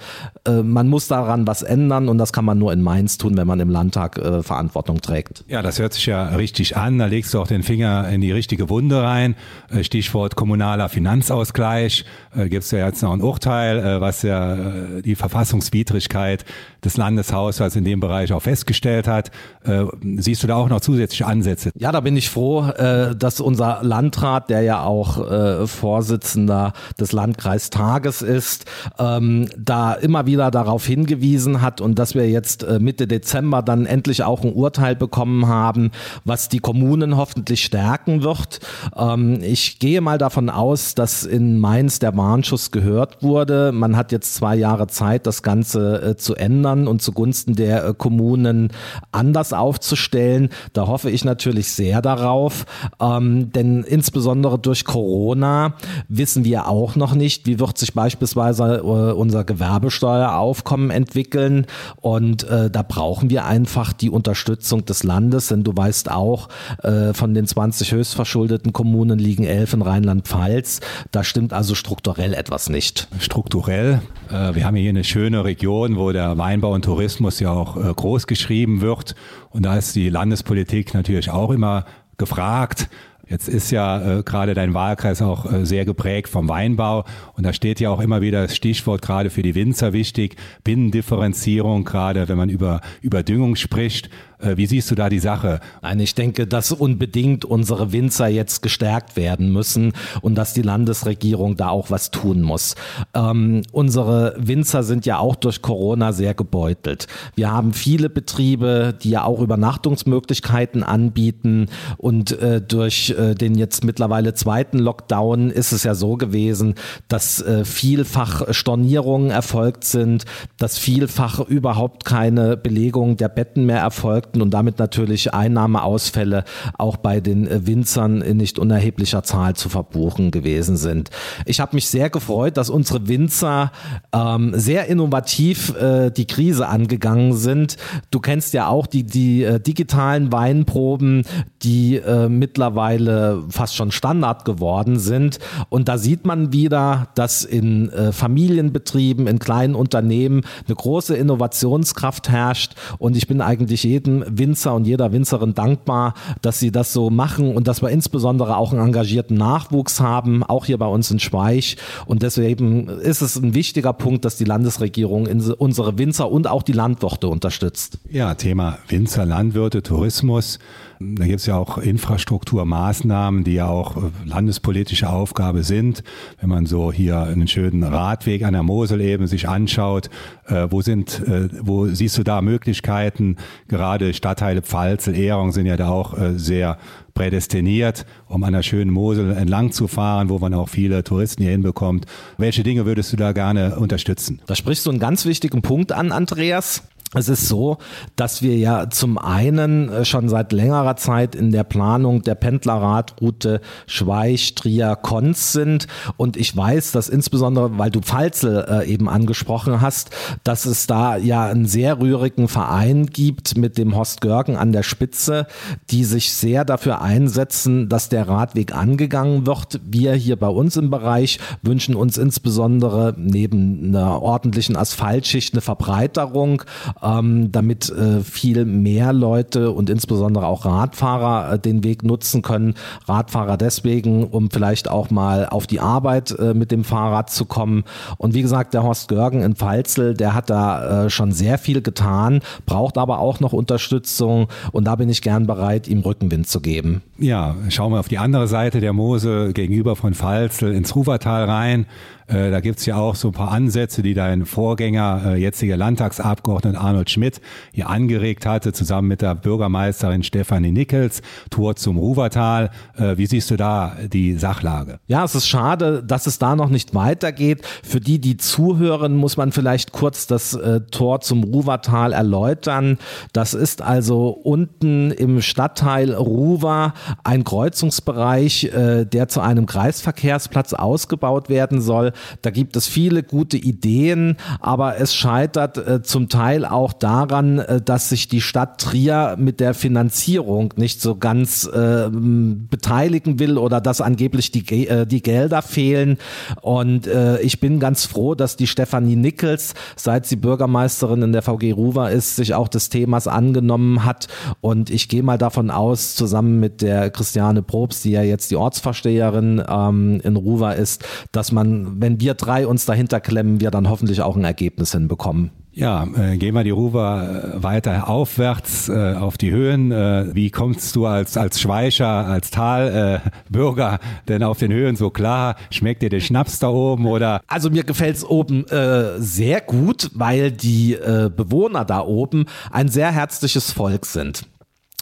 äh, 0.48 0.62
man 0.62 0.88
muss 0.88 1.08
daran 1.08 1.48
was 1.48 1.64
ändern 1.64 2.10
und 2.10 2.20
das 2.20 2.32
kann 2.32 2.46
man 2.46 2.60
nur 2.60 2.72
in 2.72 2.84
Mainz 2.84 3.18
tun, 3.18 3.36
wenn 3.38 3.48
man 3.48 3.60
im 3.60 3.72
Landtag 3.72 4.20
äh, 4.20 4.44
Verantwortung 4.44 5.02
trägt. 5.02 5.46
Ja, 5.48 5.64
das 5.64 5.80
hört 5.80 5.94
sich 5.94 6.06
ja 6.06 6.28
richtig 6.28 6.78
an. 6.78 7.00
Da 7.00 7.08
legst 7.08 7.34
du 7.34 7.42
auch 7.42 7.48
den 7.48 7.64
Finger 7.64 8.08
in 8.10 8.22
die 8.22 8.32
richtige 8.32 8.70
Wunde 8.70 9.02
rein. 9.02 9.36
Äh, 9.72 9.84
Stichwort 9.96 10.36
kommunaler 10.36 10.90
Finanzausgleich. 10.90 12.04
Äh, 12.36 12.50
Gibt 12.50 12.66
es 12.66 12.72
ja 12.72 12.86
jetzt 12.86 13.02
noch 13.02 13.14
ein 13.14 13.22
Urteil, 13.22 13.80
äh, 13.80 14.02
was 14.02 14.24
ja 14.24 14.56
äh, 14.56 15.02
die 15.02 15.16
Verfassungswidrigkeit 15.16 16.44
des 16.86 16.98
Landeshaushalts 16.98 17.75
in 17.75 17.84
dem 17.84 18.00
Bereich 18.00 18.32
auch 18.32 18.42
festgestellt 18.42 19.08
hat. 19.08 19.32
Äh, 19.63 19.86
siehst 20.18 20.44
du 20.44 20.48
da 20.48 20.56
auch 20.56 20.70
noch 20.70 20.82
zusätzliche 20.82 21.25
Ansätze? 21.25 21.72
Ja, 21.75 21.92
da 21.92 22.00
bin 22.00 22.15
ich 22.15 22.30
froh, 22.30 22.68
äh, 22.68 23.15
dass 23.15 23.39
unser 23.42 23.80
Landrat, 23.82 24.50
der 24.50 24.62
ja 24.62 24.84
auch 24.84 25.30
äh, 25.30 25.68
Vorsitzender 25.68 26.74
des 27.00 27.12
Landkreistages 27.12 28.22
ist, 28.22 28.65
ähm, 29.00 29.50
da 29.58 29.94
immer 29.94 30.27
wieder 30.27 30.51
darauf 30.51 30.86
hingewiesen 30.86 31.62
hat 31.62 31.82
und 31.82 31.98
dass 31.98 32.13
wir 32.13 32.30
jetzt 32.30 32.65
Mitte 32.80 33.08
Dezember 33.08 33.62
dann 33.62 33.86
endlich 33.86 34.24
auch 34.24 34.44
ein 34.44 34.54
Urteil 34.54 34.96
bekommen 34.96 35.48
haben, 35.48 35.92
was 36.24 36.50
die 36.50 36.60
Kommunen 36.60 37.18
hoffentlich 37.18 37.63
stärken 37.63 38.22
wird. 38.22 38.60
Ähm, 38.96 39.39
ich 39.42 39.80
gehe 39.80 40.01
mal 40.01 40.18
davon 40.18 40.50
aus, 40.50 40.94
dass 40.94 41.24
in 41.24 41.60
Mainz 41.60 42.00
der 42.00 42.15
Warnschuss 42.15 42.72
gehört 42.72 43.24
wurde. 43.24 43.72
Man 43.72 43.98
hat 43.98 44.12
jetzt 44.12 44.36
zwei 44.36 44.56
Jahre 44.56 44.88
Zeit, 44.88 45.25
das 45.25 45.42
Ganze 45.42 46.15
zu 46.18 46.36
ändern 46.36 46.75
und 46.88 47.01
zugunsten 47.01 47.55
der 47.55 47.86
äh, 47.86 47.94
Kommunen 47.98 48.70
anders 49.12 49.53
aufzustellen. 49.53 50.50
Da 50.74 50.88
hoffe 50.88 51.10
ich 51.10 51.24
natürlich 51.25 51.72
sehr 51.72 52.01
darauf, 52.01 52.65
ähm, 53.00 53.51
denn 53.51 53.84
insbesondere 53.84 54.60
durch 54.60 54.86
Corona 54.86 55.75
wissen 56.10 56.44
wir 56.44 56.67
auch 56.67 56.96
noch 56.96 57.15
nicht, 57.15 57.48
wie 57.48 57.60
wird 57.60 57.77
sich 57.77 57.94
beispielsweise 57.94 58.77
äh, 58.77 59.13
unser 59.13 59.44
Gewerbesteueraufkommen 59.44 60.91
entwickeln 60.91 61.65
und 62.01 62.44
äh, 62.44 62.70
da 62.70 62.84
brauchen 62.84 63.29
wir 63.29 63.46
einfach 63.46 63.94
die 63.94 64.10
Unterstützung 64.10 64.86
des 64.86 65.03
Landes, 65.03 65.48
denn 65.48 65.63
du 65.63 65.75
weißt 65.75 66.12
auch, 66.12 66.50
äh, 66.84 67.13
von 67.13 67.34
den 67.34 67.48
20 67.48 67.91
höchstverschuldeten 67.91 68.74
Kommunen 68.74 69.20
liegen 69.20 69.46
elf 69.46 69.74
in 69.74 69.82
Rheinland-Pfalz. 69.82 70.82
Da 71.12 71.24
stimmt 71.24 71.53
also 71.53 71.75
strukturell 71.75 72.34
etwas 72.34 72.70
nicht. 72.70 73.08
Strukturell. 73.20 74.01
Äh, 74.29 74.55
wir 74.55 74.65
haben 74.65 74.75
hier 74.75 74.89
eine 74.89 75.03
schöne 75.03 75.44
Region, 75.44 75.98
wo 75.98 76.12
der 76.12 76.38
Weinbau 76.38 76.64
und 76.72 76.86
Tourismus 76.86 77.39
ja 77.39 77.51
auch 77.51 77.77
äh, 77.77 77.93
groß 77.93 78.27
geschrieben 78.27 78.81
wird. 78.81 79.15
Und 79.50 79.63
da 79.63 79.77
ist 79.77 79.95
die 79.95 80.10
Landespolitik 80.10 80.93
natürlich 80.93 81.31
auch 81.31 81.51
immer 81.51 81.86
gefragt. 82.17 82.89
Jetzt 83.27 83.50
ist 83.50 83.72
ja 83.72 84.19
äh, 84.19 84.24
gerade 84.24 84.53
dein 84.53 84.74
Wahlkreis 84.74 85.22
auch 85.22 85.51
äh, 85.51 85.65
sehr 85.65 85.84
geprägt 85.84 86.29
vom 86.29 86.48
Weinbau 86.48 87.05
und 87.34 87.43
da 87.43 87.53
steht 87.53 87.79
ja 87.79 87.89
auch 87.89 88.00
immer 88.00 88.22
wieder 88.22 88.43
das 88.43 88.55
Stichwort 88.55 89.01
gerade 89.01 89.31
für 89.31 89.41
die 89.41 89.55
Winzer 89.55 89.93
wichtig, 89.93 90.36
Binnendifferenzierung, 90.63 91.86
gerade 91.86 92.27
wenn 92.27 92.38
man 92.38 92.50
über 92.50 92.81
Überdüngung 93.01 93.55
spricht. 93.55 94.10
Äh, 94.39 94.58
wie 94.58 94.65
siehst 94.65 94.92
du 94.92 94.96
da 94.96 95.10
die 95.10 95.20
Sache? 95.20 95.60
Nein, 95.82 96.00
ich 96.00 96.15
denke, 96.15 96.48
dass 96.48 96.72
unbedingt 96.72 97.46
unsere 97.46 97.92
Winzer 97.92 98.27
jetzt 98.27 98.62
gestärkt 98.62 99.15
werden 99.15 99.51
müssen 99.51 99.94
und 100.22 100.36
dass 100.36 100.54
die 100.54 100.62
Landesregierung 100.62 101.56
da 101.56 101.70
auch 101.70 101.89
was 101.89 102.12
tun 102.12 102.42
muss. 102.42 102.75
Ähm, 103.13 103.62
unsere 103.72 104.36
Winzer 104.38 104.84
sind 104.84 105.06
ja 105.06 105.20
auch 105.20 105.36
durch 105.36 105.62
Corona 105.62 106.12
sehr 106.12 106.34
gebeutelt. 106.34 107.08
Wir 107.36 107.51
haben 107.51 107.74
viele 107.74 108.10
Betriebe, 108.10 108.94
die 109.01 109.12
ja 109.12 109.24
auch 109.24 109.39
Übernachtungsmöglichkeiten 109.39 110.84
anbieten 110.84 111.68
und 111.98 112.32
äh, 112.39 112.62
durch 112.62 113.15
äh, 113.18 113.36
den 113.36 113.56
jetzt 113.56 113.84
mittlerweile 113.84 114.34
zweiten 114.34 114.80
Lockdown 114.80 115.50
ist 115.50 115.72
es 115.72 115.84
ja 115.84 115.96
so 115.96 116.18
gewesen, 116.18 116.75
dass 117.08 117.42
äh, 117.42 117.65
vielfach 117.65 118.54
Stornierungen 118.54 119.32
erfolgt 119.32 119.84
sind, 119.84 120.25
dass 120.58 120.77
vielfach 120.77 121.39
überhaupt 121.39 122.06
keine 122.06 122.58
Belegung 122.58 123.18
der 123.18 123.30
Betten 123.30 123.65
mehr 123.65 123.80
erfolgt 123.80 124.25
folgten 124.25 124.41
und 124.41 124.51
damit 124.51 124.79
natürlich 124.79 125.34
Einnahmeausfälle 125.34 126.44
auch 126.77 126.98
bei 126.98 127.20
den 127.20 127.48
äh, 127.48 127.65
Winzern 127.67 128.22
in 128.22 128.38
nicht 128.38 128.60
unerheblicher 128.60 129.24
Zahl 129.24 129.55
zu 129.55 129.70
verbuchen 129.70 130.32
gewesen 130.32 130.77
sind. 130.77 131.10
Ich 131.46 131.60
habe 131.60 131.75
mich 131.75 131.88
sehr 131.88 132.10
gefreut, 132.10 132.58
dass 132.58 132.70
unsere 132.70 133.08
Winzer 133.08 133.72
ähm, 134.13 134.53
sehr 134.55 134.88
innovativ 134.88 135.75
äh, 135.75 136.12
die 136.12 136.25
Krise 136.25 136.67
angegangen 136.67 137.34
sind. 137.34 137.77
Du 138.12 138.20
kennst 138.20 138.53
ja 138.53 138.67
auch 138.67 138.88
die, 138.88 139.03
die 139.03 139.44
äh, 139.44 139.60
digitalen 139.60 140.32
Weinproben, 140.32 141.24
die 141.62 141.98
äh, 141.98 142.29
mittlerweile 142.29 143.44
fast 143.50 143.75
schon 143.75 143.91
Standard 143.91 144.46
geworden 144.46 145.00
sind. 145.00 145.39
Und 145.70 145.88
da 145.88 145.98
sieht 145.98 146.25
man 146.25 146.51
wieder, 146.51 147.08
dass 147.15 147.44
in 147.44 147.89
äh, 147.89 148.12
Familienbetrieben, 148.12 149.27
in 149.27 149.39
kleinen 149.39 149.75
Unternehmen 149.75 150.41
eine 150.67 150.75
große 150.75 151.15
Innovationskraft 151.15 152.29
herrscht. 152.29 152.75
Und 152.98 153.15
ich 153.15 153.27
bin 153.27 153.41
eigentlich 153.41 153.86
Winzer 154.27 154.74
und 154.75 154.86
jeder 154.86 155.12
Winzerin 155.12 155.53
dankbar, 155.53 156.13
dass 156.41 156.60
sie 156.60 156.72
das 156.72 156.93
so 156.93 157.10
machen 157.10 157.55
und 157.55 157.67
dass 157.67 157.81
wir 157.81 157.89
insbesondere 157.89 158.57
auch 158.57 158.72
einen 158.72 158.86
engagierten 158.86 159.36
Nachwuchs 159.36 160.00
haben, 160.00 160.43
auch 160.43 160.65
hier 160.65 160.77
bei 160.77 160.88
uns 160.88 161.12
in 161.12 161.19
Schweich. 161.19 161.77
Und 162.05 162.22
deswegen 162.22 162.88
ist 162.88 163.22
es 163.22 163.36
ein 163.36 163.53
wichtiger 163.53 163.93
Punkt, 163.93 164.25
dass 164.25 164.38
die 164.38 164.45
Landesregierung 164.45 165.27
unsere 165.57 165.98
Winzer 165.98 166.31
und 166.31 166.48
auch 166.48 166.63
die 166.63 166.74
Landwirte 166.74 167.27
unterstützt. 167.27 167.98
Ja, 168.10 168.36
Thema 168.36 168.77
Winzer, 168.88 169.25
Landwirte, 169.25 169.81
Tourismus. 169.81 170.60
Da 171.00 171.25
gibt 171.25 171.42
es 171.42 171.46
ja 171.46 171.58
auch 171.58 171.78
Infrastrukturmaßnahmen, 171.78 173.44
die 173.44 173.56
ja 173.56 173.68
auch 173.68 173.98
äh, 173.98 174.10
landespolitische 174.25 175.10
Aufgabe 175.10 175.64
sind. 175.64 176.04
Wenn 176.40 176.50
man 176.50 176.66
so 176.66 176.92
hier 176.92 177.20
einen 177.20 177.48
schönen 177.48 177.84
Radweg 177.84 178.44
an 178.44 178.54
der 178.54 178.64
Mosel 178.64 179.02
eben 179.02 179.28
sich 179.28 179.50
anschaut, 179.50 180.10
äh, 180.48 180.68
wo 180.70 180.82
sind, 180.82 181.20
äh, 181.28 181.50
wo 181.62 181.88
siehst 181.88 182.18
du 182.18 182.24
da 182.24 182.42
Möglichkeiten? 182.42 183.38
Gerade 183.68 184.14
Stadtteile 184.14 184.62
Pfalzel, 184.62 185.18
Ehrung 185.18 185.52
sind 185.52 185.66
ja 185.66 185.75
da 185.75 185.90
auch 185.90 186.18
äh, 186.18 186.38
sehr 186.40 186.78
prädestiniert, 187.14 188.06
um 188.28 188.44
an 188.44 188.54
der 188.54 188.64
schönen 188.64 188.92
Mosel 188.92 189.32
entlang 189.32 189.72
zu 189.72 189.88
fahren, 189.88 190.30
wo 190.30 190.38
man 190.38 190.54
auch 190.54 190.70
viele 190.70 191.04
Touristen 191.04 191.44
hier 191.44 191.52
hinbekommt. 191.52 192.06
Welche 192.38 192.64
Dinge 192.64 192.86
würdest 192.86 193.12
du 193.14 193.18
da 193.18 193.32
gerne 193.32 193.78
unterstützen? 193.78 194.42
Da 194.46 194.56
sprichst 194.56 194.86
du 194.86 194.92
einen 194.92 195.00
ganz 195.00 195.25
wichtigen 195.25 195.62
Punkt 195.62 195.92
an, 195.92 196.12
Andreas. 196.12 196.84
Es 197.15 197.29
ist 197.29 197.48
so, 197.48 197.77
dass 198.17 198.41
wir 198.41 198.57
ja 198.57 198.89
zum 198.89 199.17
einen 199.17 199.89
äh, 199.89 200.05
schon 200.05 200.27
seit 200.27 200.51
längerer 200.51 200.98
Zeit 200.98 201.34
in 201.34 201.51
der 201.51 201.63
Planung 201.63 202.24
der 202.24 202.36
Pendlerradroute 202.36 203.62
Schweich-Trier-Konz 203.88 205.53
sind 205.53 205.88
und 206.17 206.36
ich 206.36 206.55
weiß, 206.55 206.91
dass 206.91 207.07
insbesondere, 207.07 207.77
weil 207.77 207.89
du 207.89 208.01
Pfalzel 208.01 208.65
äh, 208.69 208.91
eben 208.91 209.07
angesprochen 209.07 209.79
hast, 209.79 210.10
dass 210.43 210.65
es 210.65 210.88
da 210.88 211.15
ja 211.15 211.45
einen 211.45 211.65
sehr 211.65 212.00
rührigen 212.00 212.50
Verein 212.50 213.05
gibt 213.07 213.57
mit 213.57 213.77
dem 213.77 213.95
Horst 213.95 214.19
Görgen 214.19 214.57
an 214.57 214.74
der 214.74 214.84
Spitze, 214.84 215.48
die 215.89 216.03
sich 216.03 216.34
sehr 216.34 216.65
dafür 216.65 217.01
einsetzen, 217.01 217.88
dass 217.88 218.10
der 218.10 218.27
Radweg 218.27 218.75
angegangen 218.75 219.48
wird. 219.48 219.79
Wir 219.86 220.13
hier 220.15 220.36
bei 220.36 220.50
uns 220.50 220.75
im 220.75 220.89
Bereich 220.89 221.39
wünschen 221.62 221.95
uns 221.95 222.17
insbesondere 222.17 223.13
neben 223.17 223.95
einer 223.95 224.22
ordentlichen 224.22 224.75
Asphaltschicht 224.75 225.53
eine 225.53 225.62
Verbreiterung 225.62 226.63
ähm, 227.06 227.52
damit 227.52 227.90
äh, 227.90 228.22
viel 228.22 228.66
mehr 228.66 229.14
Leute 229.14 229.72
und 229.72 229.90
insbesondere 229.90 230.48
auch 230.48 230.66
Radfahrer 230.66 231.54
äh, 231.54 231.60
den 231.60 231.84
Weg 231.84 232.04
nutzen 232.04 232.42
können. 232.42 232.74
Radfahrer 233.06 233.58
deswegen, 233.58 234.26
um 234.26 234.50
vielleicht 234.50 234.90
auch 234.90 235.10
mal 235.10 235.48
auf 235.48 235.68
die 235.68 235.80
Arbeit 235.80 236.38
äh, 236.38 236.54
mit 236.54 236.72
dem 236.72 236.84
Fahrrad 236.84 237.30
zu 237.30 237.46
kommen. 237.46 237.84
Und 238.18 238.34
wie 238.34 238.42
gesagt, 238.42 238.74
der 238.74 238.84
Horst 238.84 239.08
Görgen 239.08 239.42
in 239.42 239.56
Pfalzel, 239.56 240.14
der 240.14 240.34
hat 240.34 240.50
da 240.50 241.06
äh, 241.06 241.10
schon 241.10 241.32
sehr 241.32 241.58
viel 241.58 241.82
getan, 241.82 242.42
braucht 242.66 242.98
aber 242.98 243.20
auch 243.20 243.40
noch 243.40 243.54
Unterstützung 243.54 244.48
und 244.72 244.86
da 244.86 244.96
bin 244.96 245.10
ich 245.10 245.22
gern 245.22 245.46
bereit, 245.46 245.88
ihm 245.88 246.00
Rückenwind 246.00 246.48
zu 246.48 246.62
geben. 246.62 247.02
Ja, 247.18 247.56
schauen 247.70 247.92
wir 247.94 248.00
auf 248.00 248.08
die 248.08 248.18
andere 248.18 248.48
Seite 248.48 248.82
der 248.82 248.94
Mose 248.94 249.54
gegenüber 249.54 249.96
von 249.96 250.14
Pfalzel 250.14 250.74
ins 250.74 250.96
Ruwertal 250.96 251.46
rein. 251.46 251.86
Äh, 252.27 252.50
da 252.50 252.60
gibt's 252.60 252.86
ja 252.86 252.96
auch 252.96 253.15
so 253.15 253.29
ein 253.29 253.34
paar 253.34 253.51
Ansätze, 253.51 254.01
die 254.01 254.13
dein 254.13 254.46
Vorgänger, 254.46 255.22
äh, 255.25 255.36
jetziger 255.36 255.77
Landtagsabgeordneter 255.77 256.82
Arnold 256.82 257.10
Schmidt, 257.10 257.39
hier 257.72 257.89
angeregt 257.89 258.46
hatte, 258.46 258.74
zusammen 258.74 259.08
mit 259.08 259.22
der 259.22 259.36
Bürgermeisterin 259.36 260.24
Stefanie 260.24 260.72
Nickels, 260.72 261.22
Tour 261.51 261.75
zum 261.75 261.98
Ruwertal. 261.98 262.72
Äh, 262.98 263.17
wie 263.17 263.27
siehst 263.27 263.51
du 263.51 263.58
da 263.58 263.96
die 264.12 264.38
Sachlage? 264.38 265.00
Ja, 265.08 265.24
es 265.24 265.36
ist 265.36 265.48
schade, 265.48 266.03
dass 266.03 266.25
es 266.25 266.39
da 266.39 266.55
noch 266.55 266.70
nicht 266.70 266.96
weitergeht. 266.96 267.62
Für 267.84 268.00
die, 268.00 268.20
die 268.20 268.38
zuhören, 268.38 269.15
muss 269.15 269.38
man 269.38 269.51
vielleicht 269.51 269.91
kurz 269.91 270.25
das 270.25 270.55
äh, 270.55 270.82
Tor 270.91 271.22
zum 271.22 271.44
Ruwertal 271.44 272.12
erläutern. 272.12 272.98
Das 273.34 273.53
ist 273.53 273.82
also 273.84 274.29
unten 274.29 275.12
im 275.12 275.41
Stadtteil 275.41 276.13
Ruwer 276.13 276.94
ein 277.24 277.44
Kreuzungsbereich, 277.44 278.65
äh, 278.65 279.05
der 279.05 279.27
zu 279.27 279.41
einem 279.41 279.67
Kreisverkehrsplatz 279.67 280.74
ausgebaut 280.74 281.50
werden 281.50 281.82
soll. 281.82 282.13
Da 282.41 282.50
gibt 282.50 282.75
es 282.75 282.88
viele 282.88 283.24
gute 283.24 283.57
Ideen, 283.57 284.38
aber 284.60 284.98
es 285.00 285.15
scheitert 285.15 285.77
äh, 285.77 286.01
zum 286.01 286.29
Teil 286.29 286.65
auch 286.65 286.93
daran, 286.93 287.60
äh, 287.60 287.81
dass 287.81 288.10
sich 288.10 288.27
die 288.27 288.41
Stadt 288.41 288.79
Trier 288.79 289.36
mit 289.38 289.60
der 289.60 289.74
Finanzierung 289.74 290.74
nicht 290.77 291.01
so 291.01 291.15
ganz 291.15 291.65
äh, 291.65 292.10
beteiligen 292.12 293.39
will 293.39 293.57
oder 293.57 293.81
dass 293.81 294.01
angeblich 294.01 294.51
die, 294.51 294.88
äh, 294.88 295.05
die 295.05 295.22
Gelder 295.22 295.62
fehlen. 295.62 296.17
Und 296.62 297.07
äh, 297.07 297.39
ich 297.41 297.60
bin 297.60 297.79
ganz 297.79 298.05
froh, 298.05 298.36
dass 298.36 298.57
die 298.57 298.67
Stefanie 298.67 299.15
Nickels, 299.15 299.74
seit 299.95 300.25
sie 300.25 300.36
Bürgermeisterin 300.36 301.22
in 301.22 301.31
der 301.31 301.41
VG 301.41 301.74
Ruwer 301.74 302.10
ist, 302.10 302.36
sich 302.36 302.53
auch 302.53 302.67
des 302.67 302.89
Themas 302.89 303.27
angenommen 303.27 304.05
hat. 304.05 304.27
Und 304.62 304.89
ich 304.89 305.10
gehe 305.10 305.24
mal 305.24 305.38
davon 305.38 305.72
aus, 305.72 306.15
zusammen 306.15 306.60
mit 306.60 306.81
der 306.81 307.10
Christiane 307.10 307.62
Probst, 307.62 308.03
die 308.05 308.12
ja 308.12 308.22
jetzt 308.22 308.51
die 308.51 308.55
Ortsversteherin 308.55 309.63
ähm, 309.67 310.22
in 310.24 310.36
Ruwer 310.36 310.75
ist, 310.75 311.03
dass 311.31 311.51
man, 311.51 312.00
wenn 312.06 312.20
wir 312.20 312.36
drei 312.36 312.68
uns 312.68 312.86
dahinter 312.86 313.20
klemmen, 313.20 313.62
wir 313.62 313.72
dann 313.72 313.90
hoffentlich 313.90 314.22
auch 314.22 314.36
ein 314.36 314.44
Ergebnis 314.44 314.92
hinbekommen. 314.92 315.50
Ja, 315.72 316.08
äh, 316.16 316.38
gehen 316.38 316.54
wir 316.54 316.64
die 316.64 316.70
Ruwer 316.70 317.56
äh, 317.58 317.64
weiter 317.64 318.08
aufwärts 318.08 318.90
äh, 318.90 319.16
auf 319.16 319.40
die 319.40 319.50
Höhen. 319.50 319.92
Äh, 319.92 320.28
wie 320.36 320.52
kommst 320.52 320.96
du 320.96 321.08
als, 321.08 321.36
als 321.36 321.60
Schweicher, 321.60 322.28
als 322.28 322.52
Talbürger 322.52 323.98
denn 324.28 324.44
auf 324.44 324.60
den 324.60 324.72
Höhen 324.72 324.96
so 324.96 325.10
klar? 325.10 325.56
Schmeckt 325.72 326.04
dir 326.04 326.10
der 326.10 326.20
Schnaps 326.20 326.60
da 326.60 326.70
oben 326.70 327.08
oder? 327.08 327.42
Also 327.48 327.72
mir 327.72 327.84
gefällt's 327.84 328.24
oben 328.24 328.68
äh, 328.68 329.20
sehr 329.20 329.62
gut, 329.62 330.12
weil 330.14 330.52
die 330.52 330.94
äh, 330.94 331.32
Bewohner 331.36 331.86
da 331.86 332.02
oben 332.02 332.46
ein 332.72 332.88
sehr 332.88 333.12
herzliches 333.12 333.72
Volk 333.72 334.06
sind. 334.06 334.46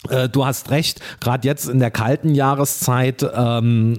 Äh, 0.09 0.29
du 0.29 0.45
hast 0.45 0.71
recht, 0.71 0.99
gerade 1.19 1.47
jetzt 1.47 1.67
in 1.67 1.79
der 1.79 1.91
kalten 1.91 2.35
Jahreszeit 2.35 3.25
ähm, 3.35 3.97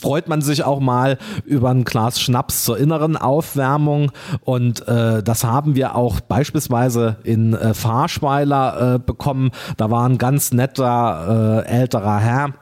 freut 0.00 0.28
man 0.28 0.40
sich 0.40 0.64
auch 0.64 0.80
mal 0.80 1.18
über 1.44 1.70
ein 1.70 1.84
Glas 1.84 2.20
Schnaps 2.20 2.64
zur 2.64 2.78
inneren 2.78 3.16
Aufwärmung 3.16 4.12
und 4.42 4.86
äh, 4.88 5.22
das 5.22 5.44
haben 5.44 5.74
wir 5.74 5.94
auch 5.94 6.20
beispielsweise 6.20 7.16
in 7.24 7.54
äh, 7.54 7.74
Fahrschweiler 7.74 8.94
äh, 8.94 8.98
bekommen. 8.98 9.50
Da 9.76 9.90
war 9.90 10.08
ein 10.08 10.18
ganz 10.18 10.52
netter 10.52 11.64
äh, 11.64 11.68
älterer 11.68 12.18
Herr, 12.18 12.54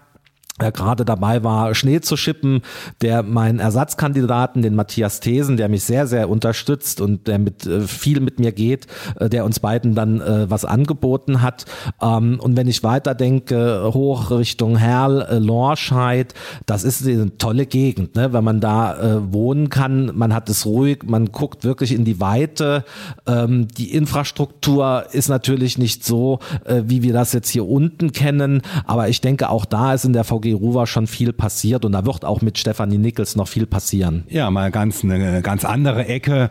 gerade 0.70 1.04
dabei 1.04 1.42
war, 1.42 1.74
Schnee 1.74 2.00
zu 2.00 2.16
schippen, 2.16 2.62
der 3.00 3.22
meinen 3.22 3.58
Ersatzkandidaten, 3.58 4.62
den 4.62 4.74
Matthias 4.74 5.20
Thesen, 5.20 5.56
der 5.56 5.68
mich 5.68 5.84
sehr, 5.84 6.06
sehr 6.06 6.28
unterstützt 6.28 7.00
und 7.00 7.26
der 7.26 7.38
mit 7.38 7.66
äh, 7.66 7.80
viel 7.80 8.20
mit 8.20 8.38
mir 8.38 8.52
geht, 8.52 8.86
äh, 9.18 9.28
der 9.28 9.44
uns 9.44 9.60
beiden 9.60 9.94
dann 9.94 10.20
äh, 10.20 10.50
was 10.50 10.64
angeboten 10.64 11.42
hat. 11.42 11.64
Ähm, 12.00 12.38
und 12.40 12.56
wenn 12.56 12.68
ich 12.68 12.82
weiterdenke, 12.82 13.90
hoch 13.92 14.30
Richtung 14.30 14.76
Herl, 14.76 15.22
äh, 15.22 15.38
Lorscheid, 15.38 16.34
das 16.66 16.84
ist 16.84 17.06
eine 17.06 17.36
tolle 17.38 17.66
Gegend, 17.66 18.16
ne? 18.16 18.32
wenn 18.32 18.44
man 18.44 18.60
da 18.60 18.98
äh, 18.98 19.32
wohnen 19.32 19.68
kann. 19.68 20.10
Man 20.14 20.34
hat 20.34 20.48
es 20.48 20.66
ruhig, 20.66 21.00
man 21.04 21.32
guckt 21.32 21.64
wirklich 21.64 21.92
in 21.92 22.04
die 22.04 22.20
Weite. 22.20 22.84
Ähm, 23.26 23.68
die 23.68 23.92
Infrastruktur 23.94 25.06
ist 25.12 25.28
natürlich 25.28 25.78
nicht 25.78 26.04
so, 26.04 26.38
äh, 26.64 26.82
wie 26.86 27.02
wir 27.02 27.12
das 27.12 27.32
jetzt 27.32 27.48
hier 27.48 27.66
unten 27.66 28.12
kennen, 28.12 28.62
aber 28.86 29.08
ich 29.08 29.20
denke, 29.20 29.48
auch 29.48 29.64
da 29.64 29.94
ist 29.94 30.04
in 30.04 30.12
der 30.12 30.24
VG 30.24 30.51
Ruwer 30.54 30.86
schon 30.86 31.06
viel 31.06 31.32
passiert 31.32 31.84
und 31.84 31.92
da 31.92 32.04
wird 32.06 32.24
auch 32.24 32.42
mit 32.42 32.58
Stefanie 32.58 32.98
Nickels 32.98 33.36
noch 33.36 33.48
viel 33.48 33.66
passieren. 33.66 34.24
Ja, 34.28 34.50
mal 34.50 34.70
ganz 34.70 35.04
eine 35.04 35.42
ganz 35.42 35.64
andere 35.64 36.06
Ecke. 36.06 36.50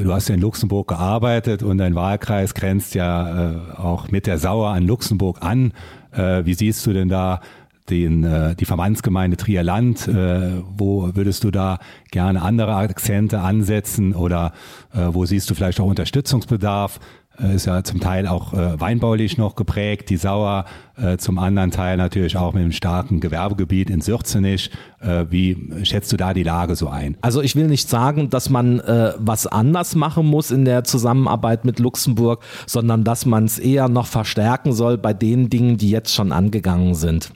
Du 0.00 0.12
hast 0.12 0.28
ja 0.28 0.34
in 0.34 0.40
Luxemburg 0.40 0.88
gearbeitet 0.88 1.62
und 1.62 1.78
dein 1.78 1.94
Wahlkreis 1.94 2.54
grenzt 2.54 2.94
ja 2.94 3.52
äh, 3.52 3.56
auch 3.76 4.10
mit 4.10 4.26
der 4.26 4.38
Sauer 4.38 4.70
an 4.70 4.86
Luxemburg 4.86 5.42
an. 5.42 5.72
Äh, 6.12 6.44
wie 6.44 6.54
siehst 6.54 6.86
du 6.86 6.92
denn 6.92 7.08
da 7.08 7.40
den, 7.90 8.24
äh, 8.24 8.54
die 8.54 8.64
Verbandsgemeinde 8.64 9.36
Trierland? 9.36 10.06
Äh, 10.08 10.62
wo 10.76 11.14
würdest 11.14 11.44
du 11.44 11.50
da 11.50 11.78
gerne 12.10 12.42
andere 12.42 12.74
Akzente 12.74 13.40
ansetzen 13.40 14.14
oder 14.14 14.52
äh, 14.94 15.08
wo 15.10 15.24
siehst 15.24 15.48
du 15.50 15.54
vielleicht 15.54 15.80
auch 15.80 15.86
Unterstützungsbedarf? 15.86 17.00
Äh, 17.40 17.54
ist 17.54 17.66
ja 17.66 17.82
zum 17.84 18.00
Teil 18.00 18.26
auch 18.26 18.52
äh, 18.52 18.80
weinbaulich 18.80 19.38
noch 19.38 19.54
geprägt, 19.54 20.10
die 20.10 20.16
Sauer, 20.16 20.64
äh, 20.96 21.16
zum 21.16 21.38
anderen 21.38 21.70
Teil 21.70 21.96
natürlich 21.96 22.36
auch 22.36 22.52
mit 22.52 22.62
einem 22.62 22.72
starken 22.72 23.20
Gewerbegebiet 23.20 23.90
in 23.90 24.00
Sürzenich. 24.00 24.70
Äh, 25.00 25.26
wie 25.30 25.84
schätzt 25.84 26.12
du 26.12 26.16
da 26.16 26.34
die 26.34 26.42
Lage 26.42 26.74
so 26.74 26.88
ein? 26.88 27.16
Also 27.20 27.40
ich 27.40 27.54
will 27.56 27.68
nicht 27.68 27.88
sagen, 27.88 28.30
dass 28.30 28.50
man 28.50 28.80
äh, 28.80 29.12
was 29.18 29.46
anders 29.46 29.94
machen 29.94 30.26
muss 30.26 30.50
in 30.50 30.64
der 30.64 30.84
Zusammenarbeit 30.84 31.64
mit 31.64 31.78
Luxemburg, 31.78 32.42
sondern 32.66 33.04
dass 33.04 33.26
man 33.26 33.44
es 33.44 33.58
eher 33.58 33.88
noch 33.88 34.06
verstärken 34.06 34.72
soll 34.72 34.98
bei 34.98 35.12
den 35.12 35.50
Dingen, 35.50 35.76
die 35.76 35.90
jetzt 35.90 36.14
schon 36.14 36.32
angegangen 36.32 36.94
sind. 36.94 37.32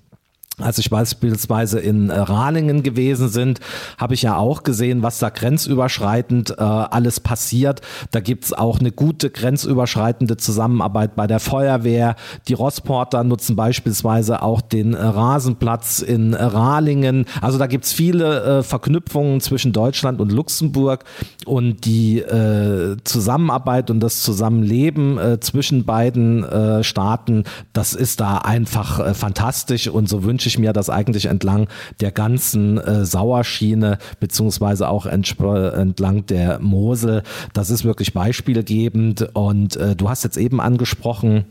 Als 0.59 0.77
ich 0.77 0.91
beispielsweise 0.91 1.81
in 1.81 2.11
äh, 2.11 2.19
Rahlingen 2.19 2.83
gewesen 2.83 3.31
sind, 3.31 3.61
habe 3.97 4.13
ich 4.13 4.21
ja 4.21 4.37
auch 4.37 4.65
gesehen, 4.65 5.03
was 5.03 5.19
da 5.19 5.31
grenzüberschreitend 5.31 6.51
äh, 6.51 6.63
alles 6.63 7.21
passiert. 7.21 7.81
Da 8.11 8.21
gibt's 8.21 8.53
auch 8.53 8.79
eine 8.79 8.93
gute 8.93 9.31
grenzüberschreitende 9.31 10.37
Zusammenarbeit 10.37 11.17
bei 11.17 11.27
der 11.27 11.41
Feuerwehr. 11.41 12.17
Die 12.49 12.53
Rossporter 12.53 13.25
nutzen 13.25 13.57
beispielsweise 13.57 14.43
auch 14.43 14.61
den 14.61 14.93
äh, 14.93 15.03
Rasenplatz 15.03 16.01
in 16.01 16.35
äh, 16.35 16.45
Rahlingen. 16.45 17.25
Also 17.41 17.57
da 17.57 17.67
gibt's 17.67 17.95
viele 17.95 18.59
äh, 18.59 18.63
Verknüpfungen 18.63 19.41
zwischen 19.41 19.73
Deutschland 19.73 20.21
und 20.21 20.33
Luxemburg 20.33 21.05
und 21.47 21.87
die 21.87 22.19
äh, 22.19 22.99
Zusammenarbeit 23.05 23.91
und 23.91 24.01
das 24.01 24.23
Zusammenleben 24.23 25.19
zwischen 25.41 25.85
beiden 25.85 26.45
Staaten, 26.83 27.45
das 27.73 27.95
ist 27.95 28.21
da 28.21 28.39
einfach 28.39 29.15
fantastisch 29.15 29.89
und 29.89 30.09
so 30.09 30.25
wünsche 30.25 30.42
ich 30.49 30.59
mir 30.59 30.73
das 30.73 30.91
eigentlich 30.91 31.27
entlang 31.27 31.69
der 32.01 32.13
ganzen 32.13 32.79
äh, 32.79 33.05
Sauerschiene 33.05 33.99
beziehungsweise 34.21 34.89
auch 34.89 35.07
entlang 35.07 36.27
der 36.27 36.59
Mosel. 36.61 37.23
Das 37.53 37.71
ist 37.71 37.85
wirklich 37.85 38.13
beispielgebend 38.13 39.29
und 39.35 39.77
äh, 39.77 39.97
du 39.97 40.09
hast 40.09 40.25
jetzt 40.25 40.37
eben 40.37 40.61
angesprochen, 40.61 41.45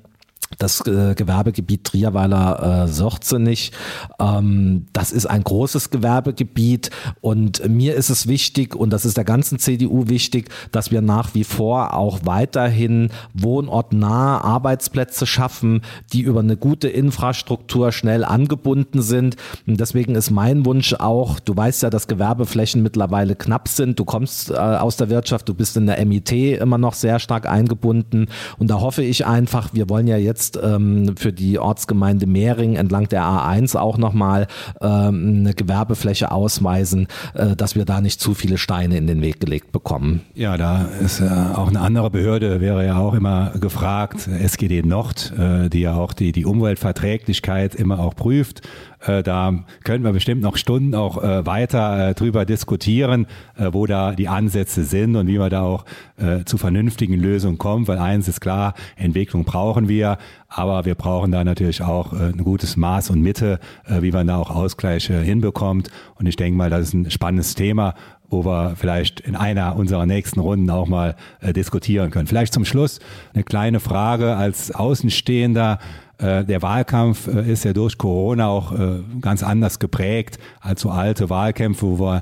das 0.58 0.82
äh, 0.88 1.16
Gewerbegebiet 1.16 1.84
Trierweiler 1.84 2.86
äh, 2.86 2.88
Sörzenich. 2.88 3.72
Ähm, 4.20 4.88
das 4.94 5.12
ist 5.12 5.26
ein 5.26 5.44
großes 5.44 5.90
Gewerbegebiet 5.90 6.90
und 7.22 7.68
mir 7.68 7.96
ist 7.96 8.10
es 8.10 8.28
wichtig 8.28 8.76
und 8.76 8.92
das 8.92 9.06
ist 9.06 9.18
der 9.18 9.24
ganzen 9.24 9.60
CDU 9.60 10.08
wichtig, 10.08 10.50
dass 10.72 10.92
wir 10.92 11.02
nach 11.02 11.34
wie 11.34 11.44
vor 11.44 11.94
auch 11.94 12.20
weiterhin 12.24 13.10
wohnortnahe 13.34 14.44
Arbeitsplätze 14.44 15.26
schaffen, 15.26 15.82
die 16.14 16.22
über 16.22 16.40
eine 16.42 16.58
gute 16.58 16.88
Infrastruktur 16.88 17.92
schnell 17.92 18.24
angebunden 18.24 19.02
sind. 19.02 19.36
Und 19.68 19.80
deswegen 19.80 20.16
ist 20.16 20.32
mein 20.32 20.66
Wunsch 20.66 20.94
auch, 20.94 21.40
du 21.40 21.56
weißt 21.56 21.84
ja, 21.84 21.90
dass 21.90 22.08
Gewerbeflächen 22.08 22.84
mittlerweile 22.84 23.36
knapp 23.36 23.68
sind. 23.68 24.00
Du 24.00 24.06
kommst 24.06 24.52
äh, 24.52 24.56
aus 24.56 24.98
der 24.98 25.10
Wirtschaft, 25.10 25.48
du 25.50 25.54
bist 25.54 25.78
in 25.78 25.86
der 25.86 26.04
MIT 26.06 26.32
immer 26.32 26.78
noch 26.78 26.94
sehr 26.94 27.20
stark 27.20 27.48
eingebunden 27.48 28.28
und 28.58 28.70
da 28.70 28.80
hoffe 28.80 29.04
ich 29.04 29.26
einfach, 29.26 29.70
wir 29.74 29.90
wollen 29.90 30.08
ja 30.08 30.18
jetzt 30.18 30.41
jetzt 30.42 30.60
ähm, 30.62 31.16
für 31.18 31.32
die 31.32 31.60
Ortsgemeinde 31.60 32.26
Mehring 32.26 32.76
entlang 32.76 33.08
der 33.08 33.24
A1 33.24 33.78
auch 33.78 33.98
nochmal 33.98 34.48
ähm, 34.82 35.42
eine 35.42 35.54
Gewerbefläche 35.54 36.32
ausweisen, 36.32 37.08
äh, 37.36 37.56
dass 37.56 37.76
wir 37.76 37.86
da 37.86 38.02
nicht 38.02 38.20
zu 38.20 38.34
viele 38.34 38.58
Steine 38.58 38.98
in 38.98 39.06
den 39.06 39.22
Weg 39.22 39.40
gelegt 39.40 39.72
bekommen. 39.72 40.22
Ja, 40.34 40.58
da 40.58 40.86
ist 41.00 41.20
äh, 41.20 41.26
auch 41.26 41.68
eine 41.68 41.80
andere 41.80 42.10
Behörde, 42.10 42.60
wäre 42.60 42.86
ja 42.86 42.98
auch 42.98 43.14
immer 43.14 43.52
gefragt, 43.60 44.28
SGD 44.28 44.82
Nord, 44.82 45.32
äh, 45.38 45.70
die 45.70 45.82
ja 45.82 45.94
auch 45.94 46.14
die, 46.14 46.32
die 46.32 46.46
Umweltverträglichkeit 46.46 47.76
immer 47.76 48.00
auch 48.00 48.16
prüft. 48.16 48.62
Äh, 49.06 49.24
da 49.24 49.54
können 49.84 50.04
wir 50.04 50.12
bestimmt 50.12 50.42
noch 50.42 50.58
Stunden 50.58 50.96
auch 50.96 51.22
äh, 51.24 51.46
weiter 51.46 52.10
äh, 52.10 52.14
drüber 52.14 52.46
diskutieren, 52.46 53.26
äh, 53.58 53.70
wo 53.72 53.86
da 53.86 54.14
die 54.14 54.28
Ansätze 54.28 54.84
sind 54.84 55.16
und 55.16 55.28
wie 55.28 55.38
man 55.38 55.50
da 55.50 55.62
auch 55.62 55.86
äh, 56.18 56.44
zu 56.46 56.58
vernünftigen 56.58 57.16
Lösungen 57.16 57.58
kommt, 57.58 57.88
weil 57.88 57.98
eins 57.98 58.28
ist 58.28 58.42
klar, 58.42 58.74
Entwicklung 58.96 59.44
brauchen 59.44 59.88
wir, 59.88 60.18
aber 60.48 60.86
wir 60.86 60.96
brauchen 60.96 61.32
da 61.32 61.44
natürlich 61.44 61.82
auch 61.82 62.14
ein 62.14 62.38
gutes 62.44 62.76
Maß 62.76 63.10
und 63.10 63.22
Mitte, 63.22 63.60
wie 63.88 64.12
man 64.12 64.28
da 64.28 64.38
auch 64.38 64.50
Ausgleiche 64.50 65.18
hinbekommt. 65.20 65.90
Und 66.16 66.26
ich 66.26 66.36
denke 66.36 66.58
mal, 66.58 66.70
das 66.70 66.82
ist 66.90 66.94
ein 66.94 67.10
spannendes 67.10 67.56
Thema, 67.56 67.94
wo 68.32 68.44
wir 68.46 68.76
vielleicht 68.76 69.20
in 69.20 69.36
einer 69.36 69.76
unserer 69.76 70.08
nächsten 70.08 70.40
Runden 70.40 70.70
auch 70.72 70.88
mal 70.88 71.16
äh, 71.42 71.54
diskutieren 71.54 72.10
können. 72.10 72.28
Vielleicht 72.28 72.54
zum 72.54 72.66
Schluss 72.66 73.00
eine 73.34 73.44
kleine 73.44 73.80
Frage 73.80 74.36
als 74.36 74.74
Außenstehender. 74.74 75.78
Äh, 76.22 76.46
der 76.46 76.62
Wahlkampf 76.62 77.28
äh, 77.28 77.52
ist 77.52 77.66
ja 77.66 77.74
durch 77.74 77.98
Corona 77.98 78.48
auch 78.48 78.72
äh, 78.72 79.00
ganz 79.22 79.44
anders 79.44 79.80
geprägt 79.80 80.38
als 80.60 80.82
so 80.82 80.90
alte 80.90 81.30
Wahlkämpfe, 81.30 81.98
wo 81.98 82.06
man 82.06 82.22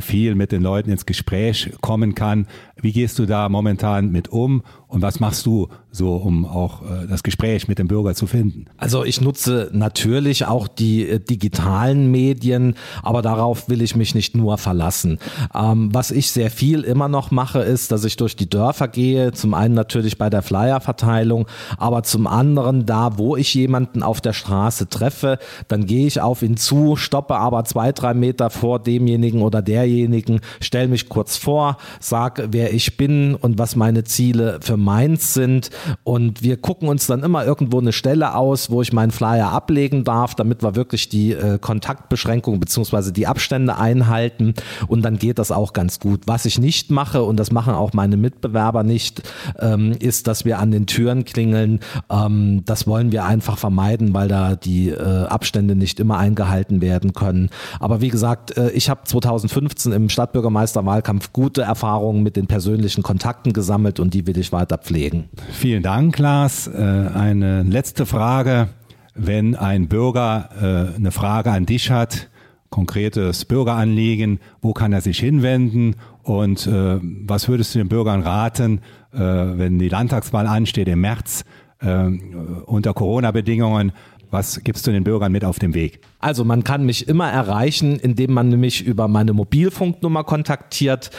viel 0.00 0.34
mit 0.34 0.50
den 0.50 0.62
Leuten 0.62 0.90
ins 0.90 1.06
Gespräch 1.06 1.70
kommen 1.80 2.16
kann. 2.16 2.48
Wie 2.80 2.92
gehst 2.92 3.18
du 3.18 3.26
da 3.26 3.48
momentan 3.48 4.10
mit 4.10 4.28
um 4.28 4.62
und 4.86 5.02
was 5.02 5.20
machst 5.20 5.44
du 5.46 5.68
so, 5.90 6.16
um 6.16 6.46
auch 6.46 6.82
das 7.08 7.22
Gespräch 7.22 7.68
mit 7.68 7.78
dem 7.78 7.88
Bürger 7.88 8.14
zu 8.14 8.26
finden? 8.26 8.66
Also 8.76 9.04
ich 9.04 9.20
nutze 9.20 9.70
natürlich 9.72 10.46
auch 10.46 10.68
die 10.68 11.18
digitalen 11.18 12.10
Medien, 12.10 12.74
aber 13.02 13.22
darauf 13.22 13.68
will 13.68 13.82
ich 13.82 13.96
mich 13.96 14.14
nicht 14.14 14.36
nur 14.36 14.58
verlassen. 14.58 15.18
Ähm, 15.54 15.90
was 15.92 16.10
ich 16.10 16.30
sehr 16.30 16.50
viel 16.50 16.82
immer 16.82 17.08
noch 17.08 17.30
mache, 17.30 17.60
ist, 17.60 17.92
dass 17.92 18.04
ich 18.04 18.16
durch 18.16 18.36
die 18.36 18.48
Dörfer 18.48 18.88
gehe, 18.88 19.32
zum 19.32 19.54
einen 19.54 19.74
natürlich 19.74 20.18
bei 20.18 20.30
der 20.30 20.42
Flyerverteilung, 20.42 21.46
aber 21.76 22.02
zum 22.02 22.26
anderen 22.26 22.86
da, 22.86 23.18
wo 23.18 23.36
ich 23.36 23.52
jemanden 23.54 24.02
auf 24.02 24.20
der 24.20 24.32
Straße 24.32 24.88
treffe, 24.88 25.38
dann 25.68 25.86
gehe 25.86 26.06
ich 26.06 26.20
auf 26.20 26.42
ihn 26.42 26.56
zu, 26.56 26.96
stoppe 26.96 27.36
aber 27.36 27.64
zwei, 27.64 27.92
drei 27.92 28.14
Meter 28.14 28.50
vor 28.50 28.78
demjenigen 28.78 29.42
oder 29.42 29.62
derjenigen, 29.62 30.40
stelle 30.60 30.88
mich 30.88 31.08
kurz 31.08 31.36
vor, 31.36 31.76
sage, 32.00 32.48
wer 32.50 32.67
ich 32.70 32.96
bin 32.96 33.34
und 33.34 33.58
was 33.58 33.76
meine 33.76 34.04
Ziele 34.04 34.60
für 34.62 34.76
meins 34.76 35.34
sind. 35.34 35.70
Und 36.04 36.42
wir 36.42 36.56
gucken 36.56 36.88
uns 36.88 37.06
dann 37.06 37.22
immer 37.22 37.44
irgendwo 37.44 37.78
eine 37.78 37.92
Stelle 37.92 38.34
aus, 38.34 38.70
wo 38.70 38.82
ich 38.82 38.92
meinen 38.92 39.10
Flyer 39.10 39.50
ablegen 39.52 40.04
darf, 40.04 40.34
damit 40.34 40.62
wir 40.62 40.76
wirklich 40.76 41.08
die 41.08 41.32
äh, 41.32 41.58
Kontaktbeschränkungen 41.58 42.60
beziehungsweise 42.60 43.12
die 43.12 43.26
Abstände 43.26 43.76
einhalten. 43.76 44.54
Und 44.86 45.02
dann 45.02 45.18
geht 45.18 45.38
das 45.38 45.50
auch 45.50 45.72
ganz 45.72 46.00
gut. 46.00 46.22
Was 46.26 46.44
ich 46.44 46.58
nicht 46.58 46.90
mache, 46.90 47.22
und 47.22 47.38
das 47.38 47.52
machen 47.52 47.74
auch 47.74 47.92
meine 47.92 48.16
Mitbewerber 48.16 48.82
nicht, 48.82 49.22
ähm, 49.60 49.92
ist, 49.98 50.26
dass 50.26 50.44
wir 50.44 50.58
an 50.58 50.70
den 50.70 50.86
Türen 50.86 51.24
klingeln. 51.24 51.80
Ähm, 52.10 52.62
das 52.64 52.86
wollen 52.86 53.12
wir 53.12 53.24
einfach 53.24 53.58
vermeiden, 53.58 54.14
weil 54.14 54.28
da 54.28 54.56
die 54.56 54.90
äh, 54.90 55.24
Abstände 55.26 55.74
nicht 55.74 56.00
immer 56.00 56.18
eingehalten 56.18 56.80
werden 56.80 57.12
können. 57.12 57.50
Aber 57.80 58.00
wie 58.00 58.08
gesagt, 58.08 58.56
äh, 58.56 58.70
ich 58.70 58.90
habe 58.90 59.00
2015 59.04 59.92
im 59.92 60.08
Stadtbürgermeisterwahlkampf 60.08 61.32
gute 61.32 61.62
Erfahrungen 61.62 62.22
mit 62.22 62.36
den 62.36 62.46
persönlichen 62.58 63.04
Kontakten 63.04 63.52
gesammelt 63.52 64.00
und 64.00 64.14
die 64.14 64.26
will 64.26 64.36
ich 64.36 64.50
weiter 64.50 64.78
pflegen. 64.78 65.28
Vielen 65.52 65.84
Dank, 65.84 66.18
Lars. 66.18 66.66
Äh, 66.66 66.72
eine 66.76 67.62
letzte 67.62 68.04
Frage. 68.04 68.70
Wenn 69.14 69.54
ein 69.54 69.86
Bürger 69.86 70.48
äh, 70.60 70.96
eine 70.96 71.12
Frage 71.12 71.52
an 71.52 71.66
dich 71.66 71.92
hat, 71.92 72.28
konkretes 72.68 73.44
Bürgeranliegen, 73.44 74.40
wo 74.60 74.72
kann 74.72 74.92
er 74.92 75.02
sich 75.02 75.20
hinwenden 75.20 75.94
und 76.24 76.66
äh, 76.66 76.98
was 77.00 77.48
würdest 77.48 77.76
du 77.76 77.78
den 77.78 77.88
Bürgern 77.88 78.22
raten, 78.22 78.80
wenn 79.12 79.78
die 79.78 79.88
Landtagswahl 79.88 80.46
ansteht 80.46 80.88
im 80.88 81.00
März? 81.00 81.44
unter 81.80 82.92
Corona-Bedingungen. 82.92 83.92
Was 84.32 84.64
gibst 84.64 84.84
du 84.86 84.90
den 84.90 85.04
Bürgern 85.04 85.30
mit 85.30 85.44
auf 85.44 85.60
dem 85.60 85.74
Weg? 85.74 86.00
Also 86.18 86.44
man 86.44 86.64
kann 86.64 86.84
mich 86.84 87.06
immer 87.06 87.30
erreichen, 87.30 88.00
indem 88.00 88.32
man 88.32 88.50
mich 88.58 88.84
über 88.84 89.06
meine 89.06 89.32
Mobilfunknummer 89.32 90.24
kontaktiert. 90.24 91.10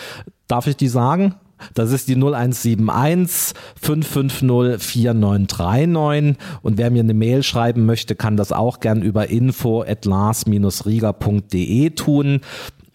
Darf 0.49 0.67
ich 0.67 0.75
die 0.75 0.89
sagen? 0.89 1.35
Das 1.73 1.91
ist 1.91 2.07
die 2.07 2.15
0171 2.15 3.53
550 3.81 4.81
4939 4.81 6.37
und 6.61 6.77
wer 6.77 6.89
mir 6.89 7.01
eine 7.03 7.13
Mail 7.13 7.43
schreiben 7.43 7.85
möchte, 7.85 8.15
kann 8.15 8.35
das 8.35 8.51
auch 8.51 8.79
gern 8.79 9.03
über 9.03 9.29
info 9.29 9.83
at 9.83 10.05
lars-rieger.de 10.05 11.89
tun. 11.91 12.41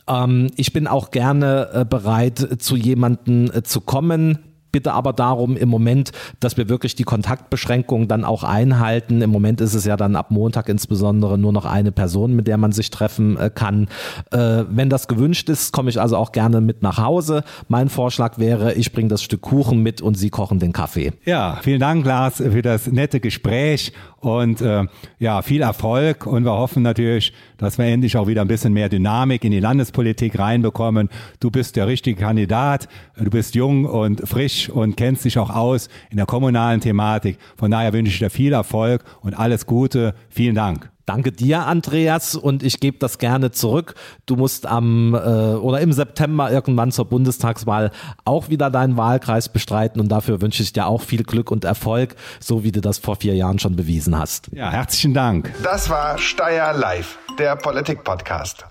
Ähm, 0.08 0.46
ich 0.56 0.72
bin 0.72 0.86
auch 0.86 1.10
gerne 1.10 1.68
äh, 1.72 1.84
bereit, 1.84 2.56
zu 2.60 2.76
jemanden 2.76 3.50
äh, 3.52 3.62
zu 3.62 3.82
kommen, 3.82 4.38
bitte 4.74 4.92
aber 4.92 5.12
darum 5.12 5.56
im 5.56 5.68
Moment, 5.68 6.10
dass 6.40 6.56
wir 6.56 6.68
wirklich 6.68 6.96
die 6.96 7.04
Kontaktbeschränkungen 7.04 8.08
dann 8.08 8.24
auch 8.24 8.42
einhalten. 8.42 9.22
Im 9.22 9.30
Moment 9.30 9.60
ist 9.60 9.74
es 9.74 9.84
ja 9.84 9.96
dann 9.96 10.16
ab 10.16 10.32
Montag 10.32 10.68
insbesondere 10.68 11.38
nur 11.38 11.52
noch 11.52 11.64
eine 11.64 11.92
Person, 11.92 12.34
mit 12.34 12.48
der 12.48 12.56
man 12.56 12.72
sich 12.72 12.90
treffen 12.90 13.36
äh, 13.36 13.50
kann. 13.54 13.86
Äh, 14.32 14.64
wenn 14.68 14.90
das 14.90 15.06
gewünscht 15.06 15.48
ist, 15.48 15.72
komme 15.72 15.90
ich 15.90 16.00
also 16.00 16.16
auch 16.16 16.32
gerne 16.32 16.60
mit 16.60 16.82
nach 16.82 16.98
Hause. 16.98 17.44
Mein 17.68 17.88
Vorschlag 17.88 18.36
wäre, 18.38 18.74
ich 18.74 18.90
bringe 18.90 19.10
das 19.10 19.22
Stück 19.22 19.42
Kuchen 19.42 19.80
mit 19.80 20.02
und 20.02 20.16
Sie 20.16 20.30
kochen 20.30 20.58
den 20.58 20.72
Kaffee. 20.72 21.12
Ja, 21.24 21.60
vielen 21.62 21.78
Dank, 21.78 22.04
Lars, 22.04 22.38
für 22.38 22.62
das 22.62 22.90
nette 22.90 23.20
Gespräch 23.20 23.92
und 24.24 24.60
äh, 24.60 24.86
ja, 25.18 25.42
viel 25.42 25.62
Erfolg 25.62 26.26
und 26.26 26.44
wir 26.44 26.52
hoffen 26.52 26.82
natürlich, 26.82 27.32
dass 27.58 27.78
wir 27.78 27.84
endlich 27.84 28.16
auch 28.16 28.26
wieder 28.26 28.40
ein 28.40 28.48
bisschen 28.48 28.72
mehr 28.72 28.88
Dynamik 28.88 29.44
in 29.44 29.52
die 29.52 29.60
Landespolitik 29.60 30.38
reinbekommen. 30.38 31.10
Du 31.40 31.50
bist 31.50 31.76
der 31.76 31.86
richtige 31.86 32.20
Kandidat, 32.20 32.88
du 33.16 33.30
bist 33.30 33.54
jung 33.54 33.84
und 33.84 34.26
frisch 34.26 34.63
und 34.70 34.96
kennst 34.96 35.24
dich 35.24 35.38
auch 35.38 35.50
aus 35.50 35.88
in 36.10 36.16
der 36.16 36.26
kommunalen 36.26 36.80
Thematik. 36.80 37.38
Von 37.56 37.70
daher 37.70 37.92
wünsche 37.92 38.12
ich 38.12 38.18
dir 38.18 38.30
viel 38.30 38.52
Erfolg 38.52 39.04
und 39.20 39.34
alles 39.34 39.66
Gute. 39.66 40.14
Vielen 40.28 40.54
Dank. 40.54 40.90
Danke 41.06 41.32
dir, 41.32 41.66
Andreas, 41.66 42.34
und 42.34 42.62
ich 42.62 42.80
gebe 42.80 42.98
das 42.98 43.18
gerne 43.18 43.50
zurück. 43.50 43.94
Du 44.24 44.36
musst 44.36 44.66
am 44.66 45.14
äh, 45.14 45.18
oder 45.18 45.80
im 45.80 45.92
September 45.92 46.50
irgendwann 46.50 46.92
zur 46.92 47.04
Bundestagswahl 47.04 47.90
auch 48.24 48.48
wieder 48.48 48.70
deinen 48.70 48.96
Wahlkreis 48.96 49.50
bestreiten 49.50 50.00
und 50.00 50.08
dafür 50.08 50.40
wünsche 50.40 50.62
ich 50.62 50.72
dir 50.72 50.86
auch 50.86 51.02
viel 51.02 51.22
Glück 51.22 51.50
und 51.50 51.64
Erfolg, 51.64 52.16
so 52.40 52.64
wie 52.64 52.72
du 52.72 52.80
das 52.80 52.98
vor 52.98 53.16
vier 53.16 53.34
Jahren 53.34 53.58
schon 53.58 53.76
bewiesen 53.76 54.18
hast. 54.18 54.48
Ja, 54.52 54.70
herzlichen 54.70 55.12
Dank. 55.12 55.52
Das 55.62 55.90
war 55.90 56.16
Steyr 56.16 56.72
Live, 56.72 57.18
der 57.38 57.56
Politik-Podcast. 57.56 58.64